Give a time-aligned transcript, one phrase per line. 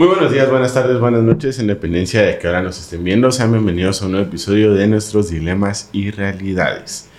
[0.00, 3.30] Muy buenos días, buenas tardes, buenas noches, en dependencia de que ahora nos estén viendo.
[3.30, 7.10] Sean bienvenidos a un nuevo episodio de nuestros dilemas y realidades.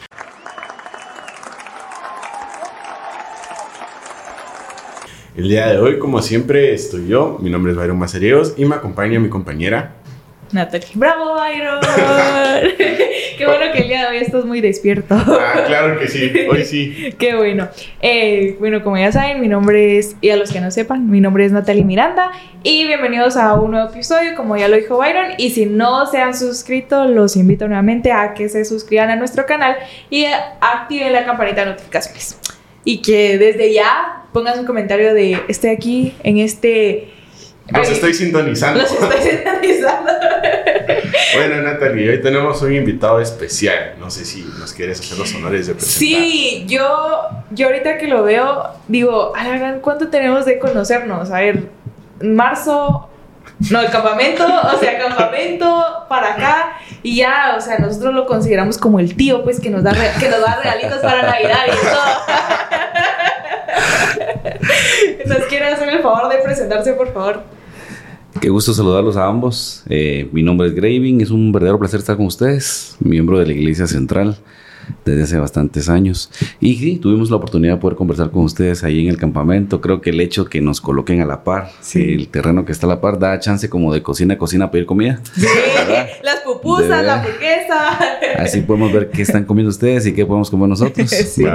[5.36, 7.38] El día de hoy, como siempre, estoy yo.
[7.40, 10.01] Mi nombre es Byron Mazariegos y me acompaña mi compañera
[10.54, 10.88] Natalie.
[10.96, 11.80] ¡Bravo, Byron!
[13.38, 15.16] Qué bueno que el día de hoy estás muy despierto.
[15.16, 17.14] Ah, claro que sí, hoy sí.
[17.20, 17.70] Qué bueno.
[18.02, 21.22] Eh, bueno, como ya saben, mi nombre es, y a los que no sepan, mi
[21.22, 22.32] nombre es Natalie Miranda
[22.64, 25.32] y bienvenidos a un nuevo episodio, como ya lo dijo Byron.
[25.38, 29.46] Y si no se han suscrito, los invito nuevamente a que se suscriban a nuestro
[29.46, 29.78] canal
[30.10, 30.26] y
[30.60, 32.38] activen la campanita de notificaciones.
[32.84, 37.10] Y que desde ya pongan un comentario de estoy aquí en este
[37.74, 38.82] los estoy sintonizando.
[38.82, 40.12] Los estoy sintonizando.
[41.36, 43.96] bueno, Natalie, hoy tenemos un invitado especial.
[44.00, 46.00] No sé si nos quieres hacer los honores de presentar.
[46.00, 49.34] Sí, yo, yo ahorita que lo veo, digo,
[49.82, 51.32] ¿cuánto tenemos de conocernos?
[51.32, 51.70] A ver,
[52.22, 53.10] marzo,
[53.70, 56.74] no, el campamento, o sea, campamento para acá
[57.04, 60.30] y ya, o sea, nosotros lo consideramos como el tío, pues, que nos da, que
[60.30, 62.02] nos da regalitos para Navidad y todo.
[65.38, 67.44] ¿Nos quiere hacer el favor de presentarse, por favor?
[68.40, 69.84] Qué gusto saludarlos a ambos.
[69.90, 73.54] Eh, mi nombre es Graving, es un verdadero placer estar con ustedes, miembro de la
[73.54, 74.38] Iglesia Central
[75.06, 76.30] desde hace bastantes años.
[76.60, 79.82] Y sí, tuvimos la oportunidad de poder conversar con ustedes ahí en el campamento.
[79.82, 82.90] Creo que el hecho que nos coloquen a la par, el terreno que está a
[82.90, 85.20] la par, da chance como de cocina a cocina a pedir comida.
[85.42, 85.48] Sí,
[86.24, 87.98] las pupusas, la hamburguesa.
[88.38, 91.10] Así podemos ver qué están comiendo ustedes y qué podemos comer nosotros.
[91.32, 91.46] Sí.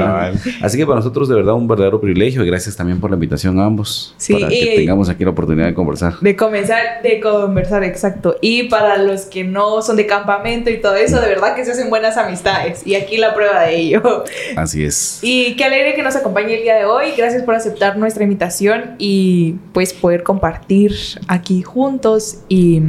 [0.63, 3.59] Así que para nosotros de verdad un verdadero privilegio y gracias también por la invitación
[3.59, 4.15] a ambos.
[4.17, 6.19] Sí, para que tengamos aquí la oportunidad de conversar.
[6.21, 8.37] De comenzar, de conversar, exacto.
[8.41, 11.73] Y para los que no son de campamento y todo eso, de verdad que se
[11.73, 12.87] hacen buenas amistades.
[12.87, 14.25] Y aquí la prueba de ello.
[14.57, 15.21] Así es.
[15.23, 17.13] Y qué alegre que nos acompañe el día de hoy.
[17.17, 20.93] Gracias por aceptar nuestra invitación y pues poder compartir
[21.29, 22.81] aquí juntos y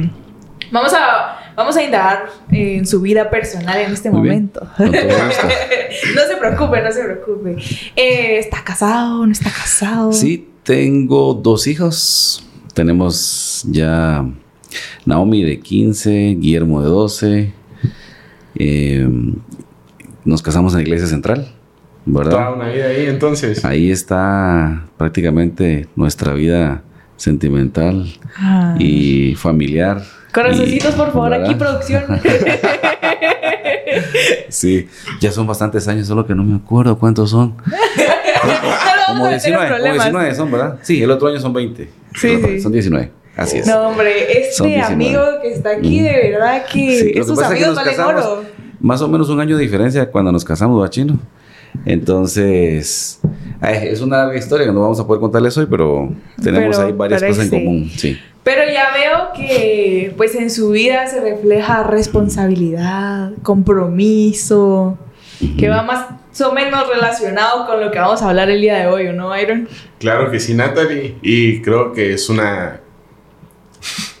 [0.72, 4.66] vamos a vamos a indagar en su vida personal en este momento.
[4.78, 7.56] no se preocupe, no se preocupe.
[7.96, 9.26] Eh, ¿Está casado?
[9.26, 10.12] ¿No está casado?
[10.12, 12.44] Sí, tengo dos hijos.
[12.74, 14.24] Tenemos ya
[15.04, 17.52] Naomi de 15, Guillermo de 12.
[18.54, 19.08] Eh,
[20.28, 21.48] nos casamos en la iglesia central,
[22.04, 22.32] ¿verdad?
[22.32, 23.64] Toda una vida ahí entonces.
[23.64, 26.82] Ahí está prácticamente nuestra vida
[27.16, 28.06] sentimental
[28.78, 30.02] y familiar.
[30.32, 32.04] Corazoncitos, por favor, aquí producción.
[34.50, 34.86] sí,
[35.18, 37.56] ya son bastantes años, solo que no me acuerdo cuántos son.
[39.06, 40.78] como, 19, como 19 son, ¿verdad?
[40.82, 41.88] Sí, el otro año son 20.
[42.14, 42.60] Sí, sí.
[42.60, 43.10] Son 19.
[43.34, 43.66] Así es.
[43.66, 48.44] No, hombre, este amigo que está aquí, de verdad que sí, esos amigos valen oro
[48.80, 51.18] más o menos un año de diferencia cuando nos casamos, ¿va chino?
[51.84, 53.20] Entonces,
[53.62, 56.10] es una larga historia que no vamos a poder contarles hoy, pero
[56.42, 58.18] tenemos ahí varias cosas en común, sí.
[58.42, 64.96] Pero ya veo que pues en su vida se refleja responsabilidad, compromiso,
[65.58, 66.06] que va más
[66.40, 69.68] o menos relacionado con lo que vamos a hablar el día de hoy, ¿no, Iron?
[69.98, 72.80] Claro que sí, Natalie, y creo que es una,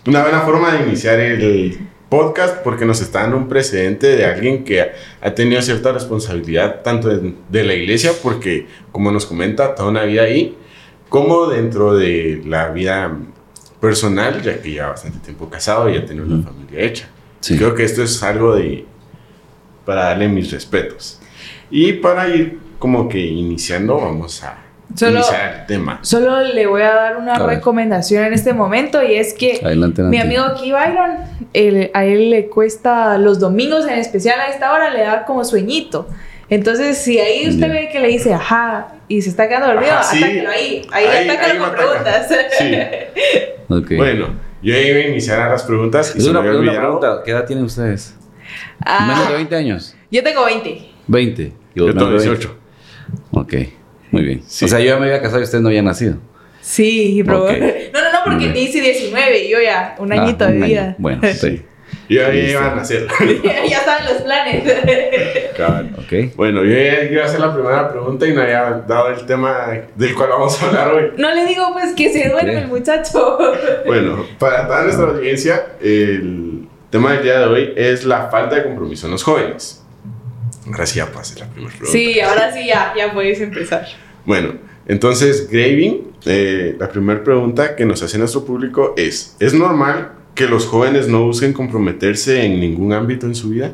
[0.06, 4.64] una buena forma de iniciar el podcast porque nos está dando un precedente de alguien
[4.64, 10.04] que ha tenido cierta responsabilidad tanto de, la iglesia, porque como nos comenta, toda una
[10.04, 10.56] vida ahí,
[11.08, 13.16] como dentro de la vida
[13.80, 17.08] personal, ya que ya bastante tiempo casado y ya tiene una familia hecha.
[17.46, 18.84] Creo que esto es algo de
[19.84, 21.20] para darle mis respetos.
[21.70, 25.20] Y para ir como que iniciando, vamos a Solo,
[25.66, 26.00] tema.
[26.02, 29.60] Solo le voy a dar una recomendación en este momento y es que
[30.10, 34.90] mi amigo aquí Byron, a él le cuesta los domingos en especial a esta hora
[34.90, 36.08] le da como sueñito.
[36.50, 40.50] Entonces, si ahí usted ve que le dice ajá y se está quedando dormido, atáquelo
[40.50, 40.86] ahí.
[40.90, 42.28] Ahí, ahí atácalo con preguntas.
[42.58, 42.78] Sí.
[43.98, 46.14] Bueno, yo iba a iniciar a las preguntas.
[46.16, 48.16] Y una, una pregunta: ¿qué edad tienen ustedes?
[48.80, 49.94] Ah, ¿Menos de 20 años?
[50.10, 50.88] Yo tengo 20.
[51.06, 51.52] 20.
[51.74, 52.56] Yo, tengo 18.
[53.32, 53.54] Ok.
[54.10, 54.40] Muy bien.
[54.40, 56.16] O sea, yo ya me había casado y usted no había nacido.
[56.60, 57.46] Sí, pero...
[57.92, 60.94] No, no, no, porque te hice 19 y yo ya, un ah, añito de vida.
[60.98, 61.62] Bueno, sí.
[62.08, 63.06] Yo ya iba a nacer.
[63.44, 64.62] ya estaban los planes.
[65.56, 65.88] Claro.
[65.98, 66.34] Ok.
[66.36, 70.14] Bueno, yo iba a hacer la primera pregunta y no había dado el tema del
[70.14, 71.12] cual vamos a hablar hoy.
[71.16, 73.38] No le digo pues que se duerme el muchacho.
[73.86, 78.64] bueno, para toda nuestra audiencia, el tema del día de hoy es la falta de
[78.64, 79.77] compromiso en los jóvenes.
[80.72, 81.92] Ahora sí ya pase la primera pregunta.
[81.92, 83.86] Sí, ahora sí ya, ya puedes empezar.
[84.24, 84.54] Bueno,
[84.86, 90.46] entonces, Graving, eh, la primera pregunta que nos hace nuestro público es, ¿es normal que
[90.46, 93.72] los jóvenes no busquen comprometerse en ningún ámbito en su vida?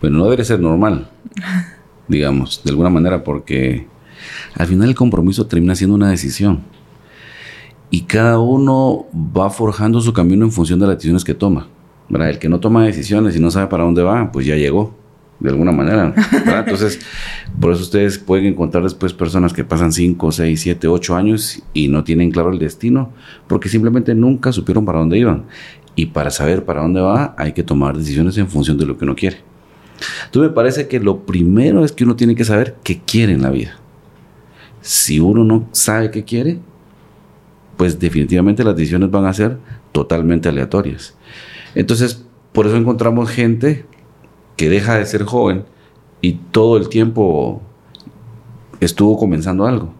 [0.00, 1.10] Bueno, no debe ser normal,
[2.08, 3.86] digamos, de alguna manera, porque
[4.54, 6.64] al final el compromiso termina siendo una decisión.
[7.92, 11.66] y cada uno va forjando su camino en función de las decisiones que toma.
[12.10, 12.30] ¿verdad?
[12.30, 14.94] El que no toma decisiones y no sabe para dónde va, pues ya llegó,
[15.40, 16.14] de alguna manera.
[16.32, 16.60] ¿verdad?
[16.66, 17.00] Entonces,
[17.58, 21.88] por eso ustedes pueden encontrar después personas que pasan 5, 6, 7, 8 años y
[21.88, 23.12] no tienen claro el destino,
[23.48, 25.44] porque simplemente nunca supieron para dónde iban.
[25.96, 29.04] Y para saber para dónde va, hay que tomar decisiones en función de lo que
[29.04, 29.38] uno quiere.
[30.26, 33.42] Entonces me parece que lo primero es que uno tiene que saber qué quiere en
[33.42, 33.76] la vida.
[34.80, 36.58] Si uno no sabe qué quiere,
[37.76, 39.58] pues definitivamente las decisiones van a ser
[39.92, 41.14] totalmente aleatorias.
[41.74, 43.84] Entonces, por eso encontramos gente
[44.56, 45.64] que deja de ser joven
[46.20, 47.62] y todo el tiempo
[48.80, 49.92] estuvo comenzando algo.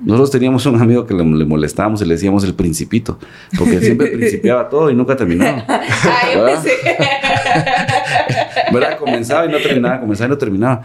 [0.00, 3.18] Nosotros teníamos un amigo que le, molestábamos y le decíamos el principito,
[3.58, 5.64] porque siempre principiaba todo y nunca terminaba.
[6.34, 6.64] ¿verdad?
[8.72, 8.98] ¿verdad?
[8.98, 10.82] Comenzaba y no terminaba, comenzaba y no terminaba.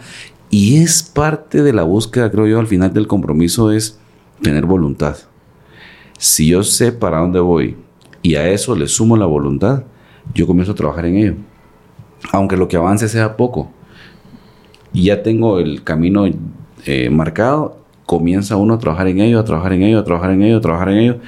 [0.50, 3.98] Y es parte de la búsqueda, creo yo, al final del compromiso es
[4.42, 5.16] tener voluntad.
[6.18, 7.76] Si yo sé para dónde voy
[8.22, 9.84] y a eso le sumo la voluntad,
[10.34, 11.34] yo comienzo a trabajar en ello.
[12.32, 13.70] Aunque lo que avance sea poco.
[14.92, 16.24] Y ya tengo el camino
[16.86, 20.42] eh, marcado, comienza uno a trabajar en ello, a trabajar en ello, a trabajar en
[20.42, 21.18] ello, a trabajar en ello.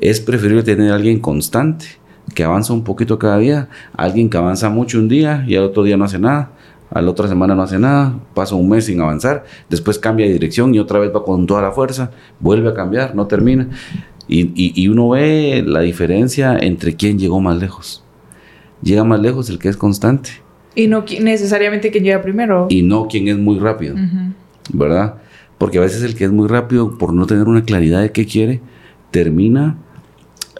[0.00, 1.86] Es preferible tener a alguien constante,
[2.34, 5.82] que avanza un poquito cada día, alguien que avanza mucho un día y al otro
[5.82, 6.50] día no hace nada,
[6.90, 10.32] a la otra semana no hace nada, pasa un mes sin avanzar, después cambia de
[10.32, 12.10] dirección y otra vez va con toda la fuerza,
[12.40, 13.68] vuelve a cambiar, no termina.
[14.26, 18.03] Y, y uno ve la diferencia entre quién llegó más lejos.
[18.82, 20.30] Llega más lejos el que es constante.
[20.74, 22.66] Y no necesariamente quien llega primero.
[22.68, 23.94] Y no quien es muy rápido,
[24.72, 25.16] ¿verdad?
[25.58, 28.26] Porque a veces el que es muy rápido, por no tener una claridad de qué
[28.26, 28.60] quiere,
[29.10, 29.76] termina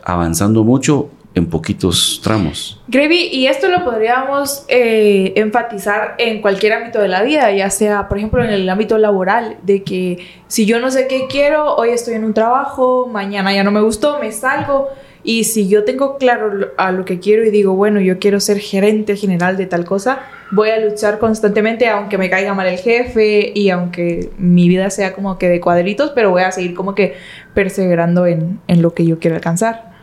[0.05, 2.81] avanzando mucho en poquitos tramos.
[2.87, 8.09] Gravy, y esto lo podríamos eh, enfatizar en cualquier ámbito de la vida, ya sea,
[8.09, 11.91] por ejemplo, en el ámbito laboral, de que si yo no sé qué quiero, hoy
[11.91, 14.89] estoy en un trabajo, mañana ya no me gustó, me salgo,
[15.25, 18.59] y si yo tengo claro a lo que quiero y digo, bueno, yo quiero ser
[18.59, 20.21] gerente general de tal cosa,
[20.53, 25.15] voy a luchar constantemente aunque me caiga mal el jefe y aunque mi vida sea
[25.15, 27.15] como que de cuadritos, pero voy a seguir como que
[27.55, 29.95] perseverando en, en lo que yo quiero alcanzar.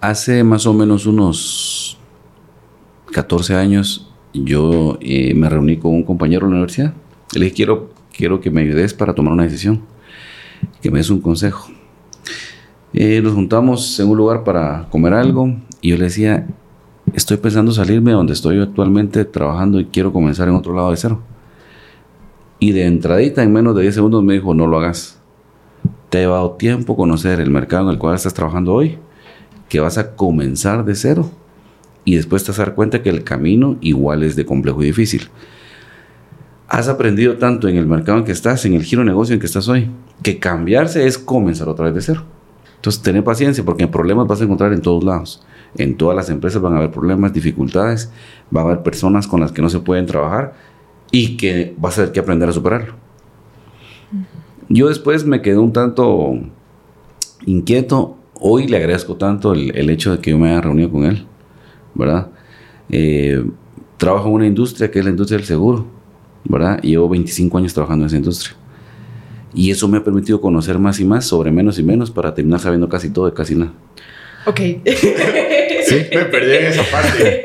[0.00, 1.98] Hace más o menos unos
[3.12, 6.94] 14 años yo eh, me reuní con un compañero de la universidad.
[7.34, 9.82] Le dije, quiero, quiero que me ayudes para tomar una decisión,
[10.80, 11.68] que me des un consejo.
[12.94, 16.46] Eh, nos juntamos en un lugar para comer algo y yo le decía,
[17.14, 20.96] estoy pensando salirme de donde estoy actualmente trabajando y quiero comenzar en otro lado de
[20.96, 21.20] cero.
[22.58, 25.20] Y de entradita, en menos de 10 segundos, me dijo, no lo hagas.
[26.08, 28.98] Te ha llevado tiempo conocer el mercado en el cual estás trabajando hoy
[29.68, 31.30] que vas a comenzar de cero
[32.04, 34.86] y después te vas a dar cuenta que el camino igual es de complejo y
[34.86, 35.28] difícil.
[36.68, 39.46] Has aprendido tanto en el mercado en que estás, en el giro negocio en que
[39.46, 39.90] estás hoy,
[40.22, 42.24] que cambiarse es comenzar otra vez de cero.
[42.78, 45.42] Entonces, tener paciencia porque problemas vas a encontrar en todos lados.
[45.76, 48.10] En todas las empresas van a haber problemas, dificultades,
[48.54, 50.54] va a haber personas con las que no se pueden trabajar
[51.10, 52.94] y que vas a tener que aprender a superarlo.
[54.68, 56.34] Yo después me quedé un tanto
[57.46, 61.26] inquieto hoy le agradezco tanto el, hecho de que yo me haya reunido con él,
[61.94, 62.28] ¿verdad?
[62.88, 63.44] Eh,
[63.96, 65.86] trabajo en una industria que es la industria del seguro,
[66.44, 66.80] ¿verdad?
[66.82, 68.56] Y llevo 25 años trabajando en esa industria.
[69.54, 72.60] Y eso me ha permitido conocer más y más sobre menos y menos para terminar
[72.60, 73.72] sabiendo casi todo de casi nada.
[74.46, 74.60] Ok.
[74.60, 74.76] sí,
[76.14, 77.42] me perdí en esa parte.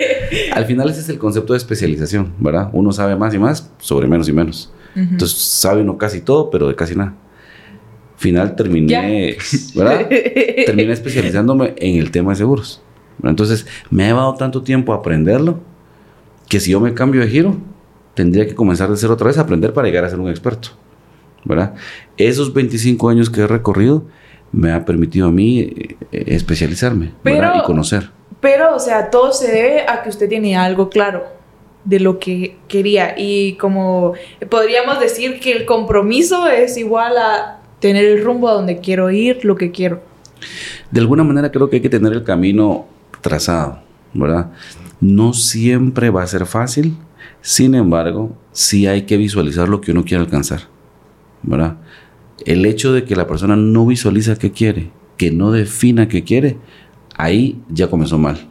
[0.52, 2.70] Al final ese es el concepto de especialización, ¿verdad?
[2.74, 4.74] Uno sabe más y más sobre menos y menos.
[4.96, 7.16] Entonces sabe uno casi todo, pero de casi nada
[8.24, 9.38] final terminé,
[9.76, 10.08] ¿verdad?
[10.66, 12.82] terminé especializándome en el tema de seguros.
[13.22, 15.60] Entonces, me ha llevado tanto tiempo aprenderlo
[16.48, 17.58] que si yo me cambio de giro,
[18.14, 20.70] tendría que comenzar de cero otra vez a aprender para llegar a ser un experto,
[21.46, 21.74] ¿verdad?
[22.18, 24.06] Esos 25 años que he recorrido
[24.52, 28.10] me ha permitido a mí eh, especializarme y conocer.
[28.40, 31.24] Pero, o sea, todo se debe a que usted tiene algo claro
[31.86, 34.14] de lo que quería y como
[34.50, 39.44] podríamos decir que el compromiso es igual a tener el rumbo a donde quiero ir,
[39.44, 40.02] lo que quiero.
[40.92, 42.86] De alguna manera creo que hay que tener el camino
[43.22, 43.80] trazado,
[44.14, 44.52] ¿verdad?
[45.02, 46.96] No siempre va a ser fácil,
[47.42, 50.62] sin embargo, sí hay que visualizar lo que uno quiere alcanzar,
[52.46, 56.58] El hecho de que la persona no visualiza qué quiere, que no defina qué quiere,
[57.16, 58.50] ahí ya comenzó mal.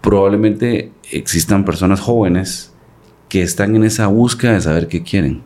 [0.00, 2.72] Probablemente existan personas jóvenes
[3.28, 5.42] que están en esa búsqueda de saber qué quieren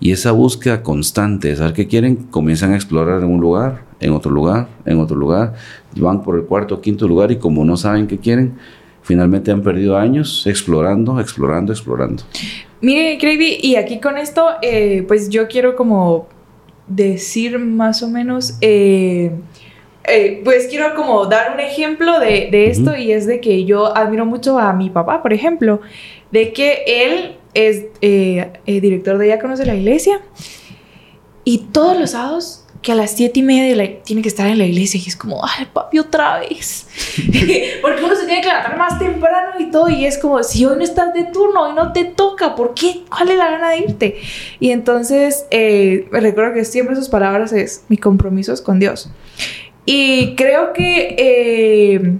[0.00, 4.12] y esa búsqueda constante de saber qué quieren, comienzan a explorar en un lugar, en
[4.12, 5.54] otro lugar, en otro lugar,
[5.96, 8.54] van por el cuarto o quinto lugar y como no saben qué quieren,
[9.02, 12.22] finalmente han perdido años explorando, explorando, explorando.
[12.80, 16.28] Mire, Gravy, y aquí con esto, eh, pues yo quiero como
[16.86, 19.32] decir más o menos, eh,
[20.04, 23.96] eh, pues quiero como dar un ejemplo de, de esto y es de que yo
[23.96, 25.80] admiro mucho a mi papá, por ejemplo,
[26.30, 27.86] de que él es
[28.64, 30.20] director de diáconos de la iglesia
[31.42, 34.58] y todos los sábados que a las siete y media la- tiene que estar en
[34.58, 36.86] la iglesia y es como, ay, papi, otra vez.
[37.82, 40.76] Porque uno se tiene que levantar más temprano y todo y es como, si hoy
[40.76, 43.02] no estás de turno, hoy no te toca, ¿por qué?
[43.08, 44.20] ¿Cuál es la gana de irte?
[44.60, 49.10] Y entonces eh, me recuerdo que siempre sus palabras es, mi compromiso es con Dios.
[49.84, 52.12] Y creo que eh,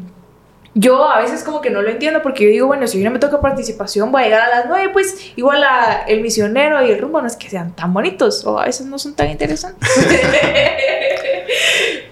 [0.78, 3.11] yo a veces como que no lo entiendo porque yo digo, bueno, si hoy no
[3.11, 5.64] me toca participación, voy a llegar a las 9, pues igual
[6.06, 8.97] el misionero y el rumbo no es que sean tan bonitos o a veces no
[8.97, 9.88] son tan interesantes.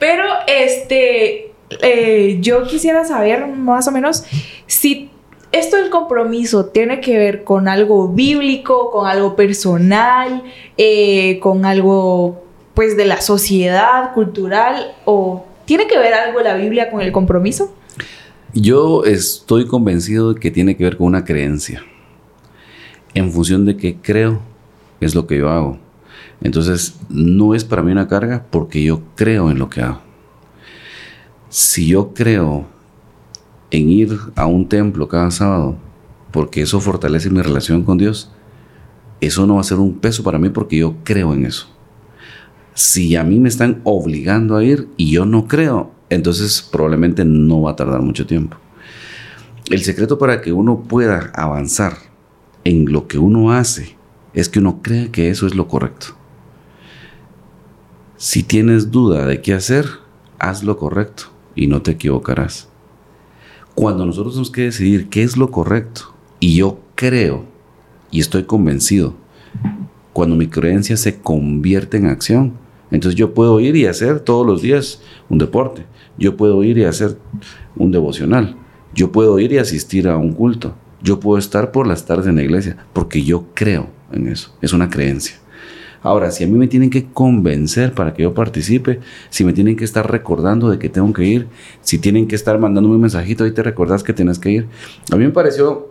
[0.01, 4.25] Pero este, eh, yo quisiera saber más o menos
[4.67, 5.11] si
[5.53, 10.43] esto del compromiso tiene que ver con algo bíblico, con algo personal,
[10.77, 12.43] eh, con algo
[12.75, 17.73] pues de la sociedad, cultural o tiene que ver algo la Biblia con el compromiso.
[18.59, 21.85] Yo estoy convencido de que tiene que ver con una creencia.
[23.13, 24.41] En función de que creo,
[24.99, 25.79] es lo que yo hago.
[26.41, 30.01] Entonces, no es para mí una carga porque yo creo en lo que hago.
[31.51, 32.65] Si yo creo
[33.71, 35.77] en ir a un templo cada sábado,
[36.31, 38.33] porque eso fortalece mi relación con Dios,
[39.21, 41.67] eso no va a ser un peso para mí porque yo creo en eso.
[42.73, 47.63] Si a mí me están obligando a ir y yo no creo, entonces probablemente no
[47.63, 48.57] va a tardar mucho tiempo.
[49.71, 51.97] El secreto para que uno pueda avanzar
[52.65, 53.97] en lo que uno hace
[54.33, 56.09] es que uno crea que eso es lo correcto.
[58.17, 59.87] Si tienes duda de qué hacer,
[60.39, 62.69] haz lo correcto y no te equivocarás.
[63.75, 67.45] Cuando nosotros tenemos que decidir qué es lo correcto y yo creo
[68.11, 69.15] y estoy convencido,
[70.13, 72.55] cuando mi creencia se convierte en acción,
[72.91, 75.85] entonces yo puedo ir y hacer todos los días un deporte,
[76.19, 77.19] yo puedo ir y hacer
[77.77, 78.57] un devocional,
[78.95, 82.37] yo puedo ir y asistir a un culto, yo puedo estar por las tardes en
[82.37, 85.37] la iglesia, porque yo creo en eso, es una creencia.
[86.03, 89.75] Ahora, si a mí me tienen que convencer para que yo participe, si me tienen
[89.77, 91.49] que estar recordando de que tengo que ir,
[91.81, 94.67] si tienen que estar mandándome un mensajito y te recordás que tienes que ir,
[95.11, 95.89] a mí me pareció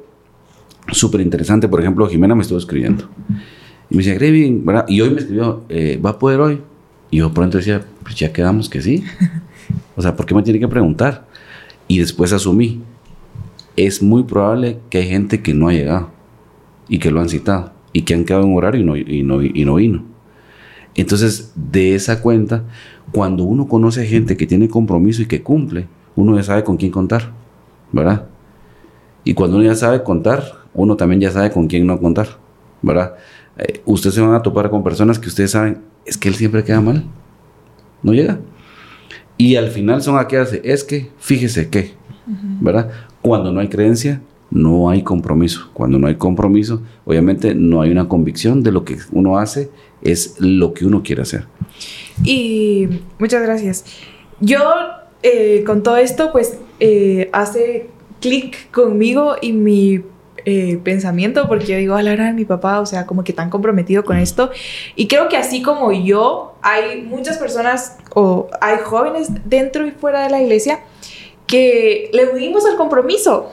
[0.91, 3.09] súper interesante, por ejemplo, Jimena me estuvo escribiendo.
[3.89, 4.65] Y me decía, Grevin.
[4.87, 6.61] Y hoy me escribió, eh, ¿va a poder hoy?
[7.11, 9.03] Y yo pronto decía, pues ya quedamos que sí.
[9.95, 11.25] O sea, ¿por qué me tiene que preguntar?
[11.87, 12.81] Y después asumí,
[13.75, 16.09] es muy probable que hay gente que no ha llegado
[16.87, 19.41] y que lo han citado y que han quedado en horario y no, y no,
[19.41, 20.03] y no vino.
[20.95, 22.63] Entonces, de esa cuenta,
[23.11, 26.77] cuando uno conoce a gente que tiene compromiso y que cumple, uno ya sabe con
[26.77, 27.31] quién contar,
[27.91, 28.27] ¿verdad?
[29.23, 30.43] Y cuando uno ya sabe contar,
[30.73, 32.37] uno también ya sabe con quién no contar,
[32.81, 33.15] ¿verdad?
[33.57, 36.63] Eh, ustedes se van a topar con personas que ustedes saben, es que él siempre
[36.63, 37.03] queda mal,
[38.03, 38.39] no llega.
[39.37, 41.93] Y al final son aquellas, de, es que, fíjese que,
[42.61, 42.89] ¿verdad?
[43.21, 45.69] Cuando no hay creencia, no hay compromiso.
[45.73, 49.69] Cuando no hay compromiso, obviamente no hay una convicción de lo que uno hace,
[50.01, 51.45] es lo que uno quiere hacer.
[52.23, 52.87] Y
[53.19, 53.85] muchas gracias.
[54.39, 54.59] Yo
[55.23, 57.89] eh, con todo esto, pues eh, hace
[58.21, 60.01] clic conmigo y mi
[60.45, 63.49] eh, pensamiento, porque yo digo, a la de mi papá, o sea, como que tan
[63.49, 64.51] comprometido con esto.
[64.95, 70.21] Y creo que así como yo, hay muchas personas o hay jóvenes dentro y fuera
[70.21, 70.81] de la iglesia
[71.47, 73.51] que le huimos al compromiso,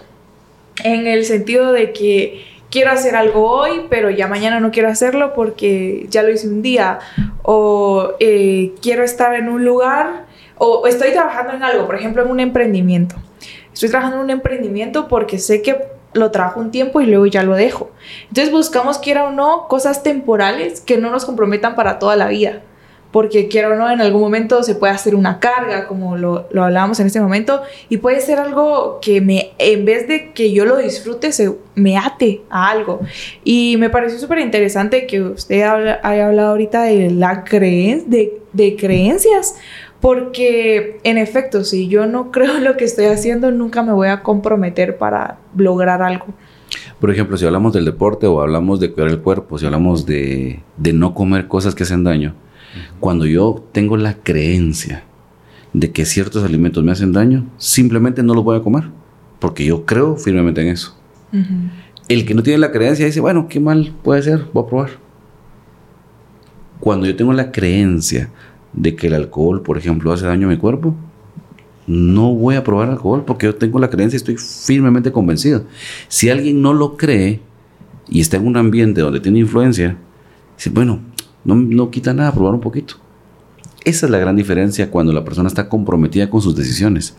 [0.85, 5.35] en el sentido de que quiero hacer algo hoy, pero ya mañana no quiero hacerlo
[5.35, 6.99] porque ya lo hice un día,
[7.43, 10.27] o eh, quiero estar en un lugar,
[10.59, 13.17] o estoy trabajando en algo, por ejemplo, en un emprendimiento.
[13.73, 17.43] Estoy trabajando en un emprendimiento porque sé que lo trabajo un tiempo y luego ya
[17.43, 17.91] lo dejo.
[18.29, 22.63] Entonces buscamos, quiera o no, cosas temporales que no nos comprometan para toda la vida.
[23.11, 26.65] Porque quiera o no, en algún momento se puede hacer una carga, como lo, lo
[26.65, 30.65] hablábamos en este momento, y puede ser algo que me, en vez de que yo
[30.65, 33.01] lo disfrute, se me ate a algo.
[33.45, 38.77] Y me pareció súper interesante que usted haya hablado ahorita de la creen de, de
[38.77, 39.57] creencias,
[40.03, 44.09] porque en efecto, si yo no creo en lo que estoy haciendo, nunca me voy
[44.09, 46.27] a comprometer para lograr algo.
[47.01, 50.61] Por ejemplo, si hablamos del deporte o hablamos de cuidar el cuerpo, si hablamos de,
[50.77, 52.35] de no comer cosas que hacen daño,
[53.01, 55.05] cuando yo tengo la creencia
[55.73, 58.85] de que ciertos alimentos me hacen daño, simplemente no los voy a comer,
[59.39, 60.97] porque yo creo firmemente en eso.
[62.09, 64.91] El que no tiene la creencia dice, bueno, qué mal puede ser, voy a probar.
[66.81, 68.31] Cuando yo tengo la creencia
[68.73, 70.95] de que el alcohol, por ejemplo, hace daño a mi cuerpo,
[71.87, 75.65] no voy a probar alcohol porque yo tengo la creencia y estoy firmemente convencido.
[76.09, 77.41] Si alguien no lo cree
[78.09, 79.97] y está en un ambiente donde tiene influencia,
[80.57, 81.01] dice, bueno,
[81.45, 82.97] no, no quita nada probar un poquito.
[83.85, 87.17] Esa es la gran diferencia cuando la persona está comprometida con sus decisiones.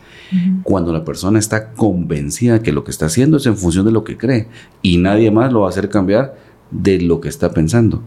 [0.63, 4.03] Cuando la persona está convencida que lo que está haciendo es en función de lo
[4.03, 4.47] que cree
[4.81, 6.35] y nadie más lo va a hacer cambiar
[6.71, 8.01] de lo que está pensando.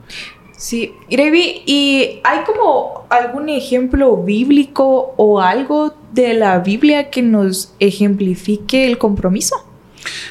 [0.56, 7.74] Sí, Grevi, ¿y hay como algún ejemplo bíblico o algo de la Biblia que nos
[7.78, 9.54] ejemplifique el compromiso?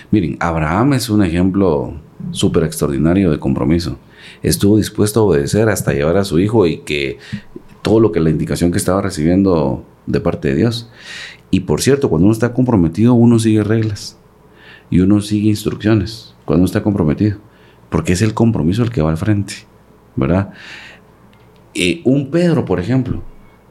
[0.10, 1.94] Miren, Abraham es un ejemplo
[2.32, 4.00] súper extraordinario de compromiso.
[4.41, 7.20] Estuvo dispuesto a obedecer hasta llevar a su hijo y que
[7.84, 10.89] todo lo que la indicación que estaba recibiendo de parte de Dios.
[11.51, 14.17] Y por cierto, cuando uno está comprometido, uno sigue reglas
[14.89, 17.38] y uno sigue instrucciones cuando uno está comprometido,
[17.89, 19.53] porque es el compromiso el que va al frente,
[20.15, 20.51] ¿verdad?
[21.74, 23.22] Eh, un Pedro, por ejemplo,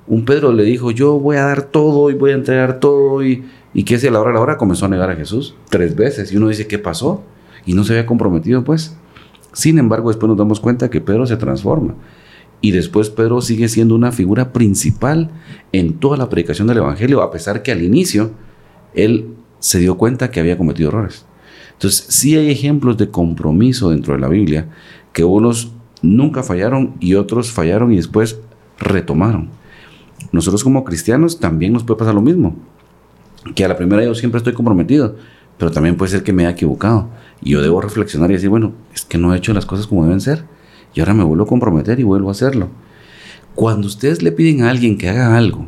[0.06, 3.44] un Pedro le dijo, yo voy a dar todo y voy a entregar todo y,
[3.72, 5.96] y que si a la hora a la hora comenzó a negar a Jesús tres
[5.96, 7.22] veces y uno dice, ¿qué pasó?
[7.64, 8.96] Y no se había comprometido, pues.
[9.52, 11.94] Sin embargo, después nos damos cuenta que Pedro se transforma.
[12.60, 15.30] Y después Pedro sigue siendo una figura principal
[15.72, 18.32] en toda la predicación del Evangelio, a pesar que al inicio
[18.94, 21.26] él se dio cuenta que había cometido errores.
[21.72, 24.68] Entonces, sí hay ejemplos de compromiso dentro de la Biblia,
[25.12, 25.72] que unos
[26.04, 28.38] nunca fallaron y otros fallaron y después
[28.78, 29.48] retomaron.
[30.32, 32.56] Nosotros como cristianos también nos puede pasar lo mismo,
[33.54, 35.16] que a la primera yo siempre estoy comprometido,
[35.58, 37.08] pero también puede ser que me haya equivocado
[37.42, 40.04] y yo debo reflexionar y decir, bueno, es que no he hecho las cosas como
[40.04, 40.44] deben ser
[40.94, 42.68] y ahora me vuelvo a comprometer y vuelvo a hacerlo.
[43.54, 45.66] Cuando ustedes le piden a alguien que haga algo,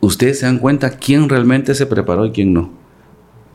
[0.00, 2.70] ustedes se dan cuenta quién realmente se preparó y quién no.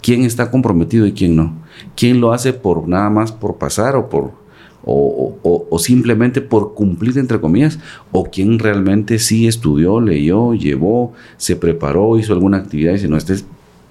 [0.01, 1.53] Quién está comprometido y quién no.
[1.95, 4.44] Quién lo hace por nada más por pasar o por
[4.85, 7.79] o, simplemente por cumplir entre comillas,
[8.11, 13.17] o quién realmente sí estudió, leyó, llevó, se preparó, hizo alguna actividad y si no,
[13.17, 13.35] este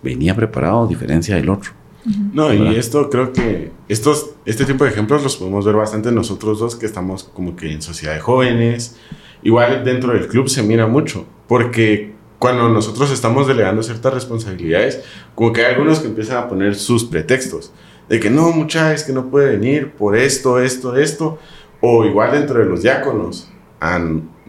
[0.02, 1.72] venía preparado a diferencia del otro.
[2.32, 6.58] No, y esto creo que estos, este tipo de ejemplos los podemos ver bastante nosotros
[6.58, 8.96] dos que estamos como que en sociedad de jóvenes.
[9.42, 15.02] Igual dentro del club se mira mucho, porque cuando nosotros estamos delegando ciertas responsabilidades,
[15.34, 17.72] como que hay algunos que empiezan a poner sus pretextos,
[18.08, 21.38] de que no, mucha, es que no puede venir por esto, esto, esto,
[21.80, 23.50] o igual dentro de los diáconos.
[23.80, 23.96] A,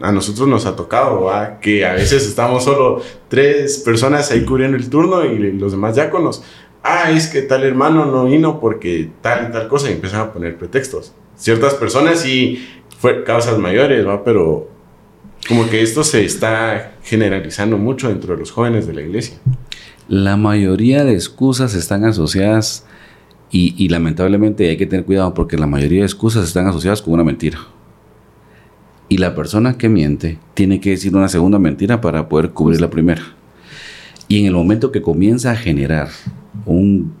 [0.00, 4.88] a nosotros nos ha tocado que a veces estamos solo tres personas ahí cubriendo el
[4.88, 6.42] turno y los demás diáconos
[6.86, 10.32] ah, es que tal hermano no vino porque tal y tal cosa, y empiezan a
[10.32, 11.12] poner pretextos.
[11.36, 12.64] Ciertas personas y
[12.98, 14.24] fue causas mayores, ¿va?
[14.24, 14.68] Pero
[15.48, 19.38] como que esto se está generalizando mucho dentro de los jóvenes de la iglesia.
[20.08, 22.86] La mayoría de excusas están asociadas
[23.50, 27.14] y, y, lamentablemente hay que tener cuidado porque la mayoría de excusas están asociadas con
[27.14, 27.58] una mentira.
[29.08, 32.90] Y la persona que miente tiene que decir una segunda mentira para poder cubrir la
[32.90, 33.22] primera.
[34.28, 36.08] Y en el momento que comienza a generar
[36.64, 37.12] un,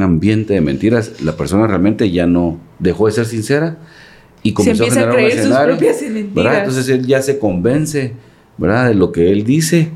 [0.00, 3.78] ambiente de mentiras, la persona realmente ya no dejó de ser sincera
[4.42, 5.76] y comenzó a generar un escenario.
[5.78, 8.14] Entonces él ya se convence
[8.58, 8.88] ¿verdad?
[8.88, 9.90] de lo que él dice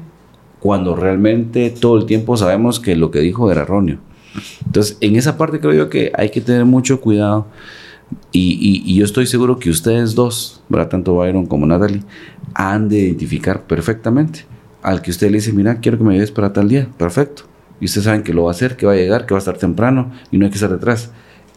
[0.60, 3.98] cuando realmente todo el tiempo sabemos que lo que dijo era erróneo.
[4.64, 7.46] Entonces, en esa parte creo yo que hay que tener mucho cuidado.
[8.30, 10.88] Y, yo estoy seguro que ustedes dos, ¿verdad?
[10.88, 12.02] tanto Byron como Natalie,
[12.54, 14.46] han de identificar perfectamente
[14.82, 16.88] al que usted le dice, mira, quiero que me ayudes para tal día.
[16.96, 17.44] Perfecto
[17.80, 19.40] y ustedes saben que lo va a hacer, que va a llegar, que va a
[19.40, 21.10] estar temprano y no hay que estar detrás.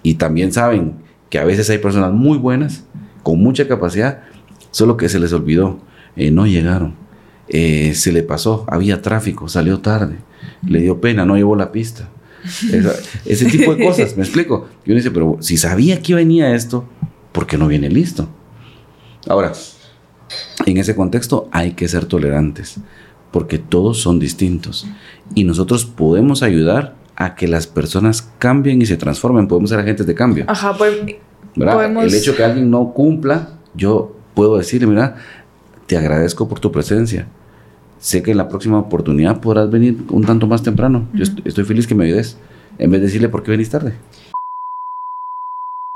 [0.03, 0.95] Y también saben
[1.29, 2.85] que a veces hay personas muy buenas,
[3.23, 4.23] con mucha capacidad,
[4.71, 5.79] solo que se les olvidó,
[6.15, 6.95] eh, no llegaron,
[7.47, 10.17] eh, se le pasó, había tráfico, salió tarde,
[10.65, 12.09] le dio pena, no llevó la pista.
[13.25, 14.67] Ese tipo de cosas, me explico.
[14.85, 16.85] Y uno dice, pero si sabía que venía esto,
[17.31, 18.29] ¿por qué no viene listo?
[19.27, 19.53] Ahora,
[20.65, 22.77] en ese contexto hay que ser tolerantes
[23.31, 24.87] porque todos son distintos
[25.35, 30.07] y nosotros podemos ayudar a que las personas cambien y se transformen, podemos ser agentes
[30.07, 30.45] de cambio.
[30.47, 30.95] Ajá, pues
[31.55, 35.17] El hecho que alguien no cumpla, yo puedo decirle, mira,
[35.85, 37.27] te agradezco por tu presencia.
[37.99, 41.07] Sé que en la próxima oportunidad podrás venir un tanto más temprano.
[41.13, 42.37] Yo estoy feliz que me ayudes.
[42.77, 43.93] En vez de decirle por qué venís tarde.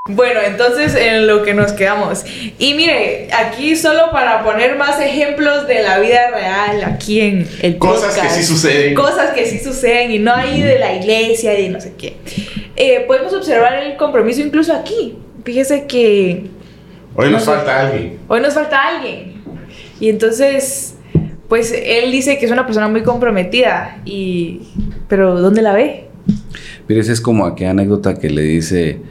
[0.10, 2.26] Bueno, entonces en lo que nos quedamos.
[2.60, 7.78] Y mire, aquí solo para poner más ejemplos de la vida real, aquí en el
[7.78, 8.96] Cosas que sí suceden.
[8.96, 12.18] Cosas que sí suceden y no ahí de la iglesia y no sé qué.
[12.76, 15.18] Eh, podemos observar el compromiso incluso aquí.
[15.46, 16.48] Fíjese que...
[17.16, 18.20] Hoy nos falta alguien.
[18.28, 19.42] Hoy nos falta alguien.
[20.02, 20.96] Y entonces,
[21.54, 24.02] pues él dice que es una persona muy comprometida.
[24.06, 24.62] Y...
[25.08, 26.08] Pero ¿dónde la ve?
[26.90, 29.02] Mire, esa es como aquella anécdota que le dice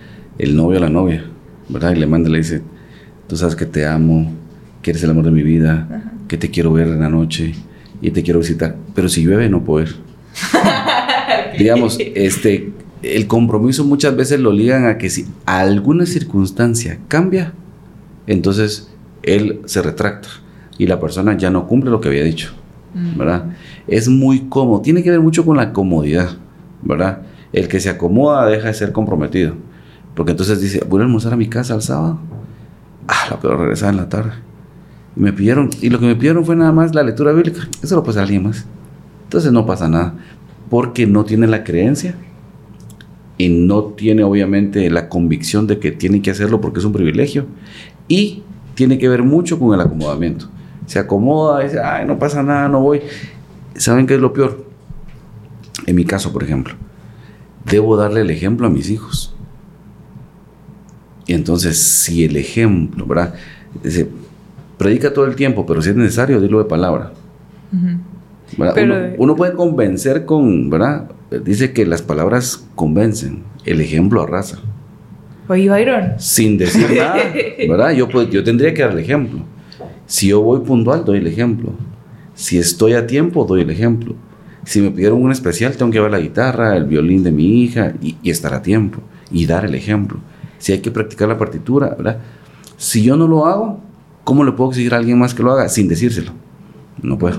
[0.41, 1.25] el novio a la novia,
[1.69, 1.93] ¿verdad?
[1.93, 2.61] Y le manda le dice,
[3.29, 4.33] tú sabes que te amo,
[4.83, 7.55] que eres el amor de mi vida, que te quiero ver en la noche
[8.01, 9.95] y te quiero visitar, pero si llueve no puedo ir.
[11.61, 12.73] Digamos, este,
[13.05, 17.53] el compromiso muchas veces lo ligan a que si alguna circunstancia cambia,
[18.27, 18.91] entonces
[19.23, 20.42] él se retracta.
[20.79, 22.53] Y la persona ya no cumple lo que había dicho,
[22.95, 23.19] Mm.
[23.19, 23.47] ¿verdad?
[23.87, 26.31] Es muy cómodo, tiene que ver mucho con la comodidad,
[26.83, 27.23] ¿verdad?
[27.53, 29.55] El que se acomoda deja de ser comprometido,
[30.15, 32.19] porque entonces dice, voy a almorzar a mi casa el sábado,
[33.09, 34.33] ah, la peor regresar en la tarde.
[35.17, 37.97] Y me pidieron, y lo que me pidieron fue nada más la lectura bíblica, eso
[37.97, 38.67] lo puede hacer alguien más.
[39.25, 40.15] Entonces no pasa nada,
[40.69, 42.15] porque no tiene la creencia
[43.39, 47.47] y no tiene obviamente la convicción de que tiene que hacerlo porque es un privilegio
[48.09, 48.43] y
[48.75, 50.49] tiene que ver mucho con el acomodamiento.
[50.87, 53.01] Se acomoda, dice, ay, no pasa nada, no voy.
[53.77, 54.65] ¿Saben qué es lo peor?
[55.87, 56.75] En mi caso, por ejemplo,
[57.65, 59.35] debo darle el ejemplo a mis hijos.
[61.27, 63.35] Y entonces, si el ejemplo, ¿verdad?
[63.83, 64.09] Dice,
[64.77, 67.13] predica todo el tiempo, pero si es necesario, dilo de palabra.
[68.75, 71.11] Pero- uno, uno puede convencer con, ¿verdad?
[71.45, 74.59] Dice que las palabras convencen, el ejemplo arrasa.
[75.49, 76.15] Oye, Byron.
[76.19, 77.17] Sin decir nada,
[77.69, 77.93] ¿verdad?
[77.93, 79.41] Yo, pues, yo tendría que dar el ejemplo.
[80.13, 81.71] Si yo voy puntual, doy el ejemplo.
[82.35, 84.15] Si estoy a tiempo, doy el ejemplo.
[84.63, 87.95] Si me pidieron un especial, tengo que llevar la guitarra, el violín de mi hija
[88.03, 90.19] y, y estar a tiempo y dar el ejemplo.
[90.59, 92.19] Si hay que practicar la partitura, ¿verdad?
[92.77, 93.81] Si yo no lo hago,
[94.23, 96.33] ¿cómo le puedo exigir a alguien más que lo haga sin decírselo?
[97.01, 97.37] No puedo.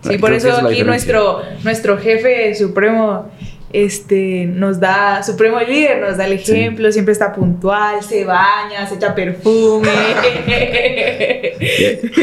[0.00, 3.26] Sí, Creo por eso es aquí nuestro, nuestro jefe supremo
[3.72, 8.96] este, nos da, supremo líder, nos da el ejemplo, siempre está puntual, se baña, se
[8.96, 9.88] echa perfume.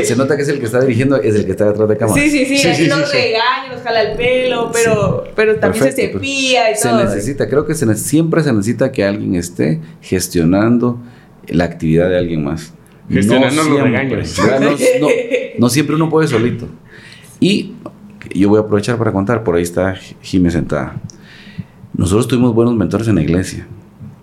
[0.03, 2.21] Se nota que es el que está dirigiendo, es el que está detrás de cámara.
[2.21, 3.17] sí, sí, sí, Sí, aquí sí, nos sí, sí.
[3.17, 7.03] regaña, nos jala el pelo, pero, pero también se cepilla y Se todo.
[7.03, 10.99] necesita, creo que se ne- siempre se necesita que alguien esté gestionando
[11.47, 12.73] la actividad de alguien más.
[13.09, 14.37] Gestionando los siempre, regaños.
[14.37, 15.07] No, no-
[15.59, 16.67] no siempre uno puede solito.
[17.39, 17.73] Y
[18.33, 20.95] yo voy a aprovechar para contar, por ahí está Jimé sentada.
[21.99, 23.67] Nosotros tuvimos buenos mentores en la iglesia.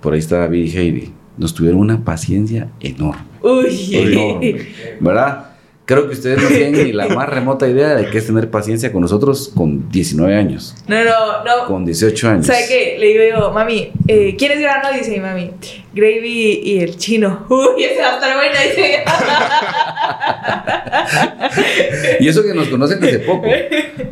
[0.00, 1.12] Por ahí está David y Heidi.
[1.36, 3.20] Nos tuvieron una paciencia enorme.
[3.42, 3.90] Uy.
[3.94, 4.66] enorme,
[4.98, 5.50] ¿verdad?
[5.84, 8.90] Creo que ustedes no tienen ni la más remota idea de qué es tener paciencia
[8.90, 11.66] con nosotros con 19 años, No, no, no.
[11.68, 12.46] con 18 años.
[12.46, 12.96] ¿Sabe qué?
[12.98, 14.88] Le digo yo, mami, eh, ¿quién es grano?
[14.96, 15.50] Dice mi mami,
[15.94, 17.44] Gravy y el chino.
[17.50, 19.04] Uy, ese va a estar buena, dice.
[22.20, 23.46] Y eso que nos conocen desde poco,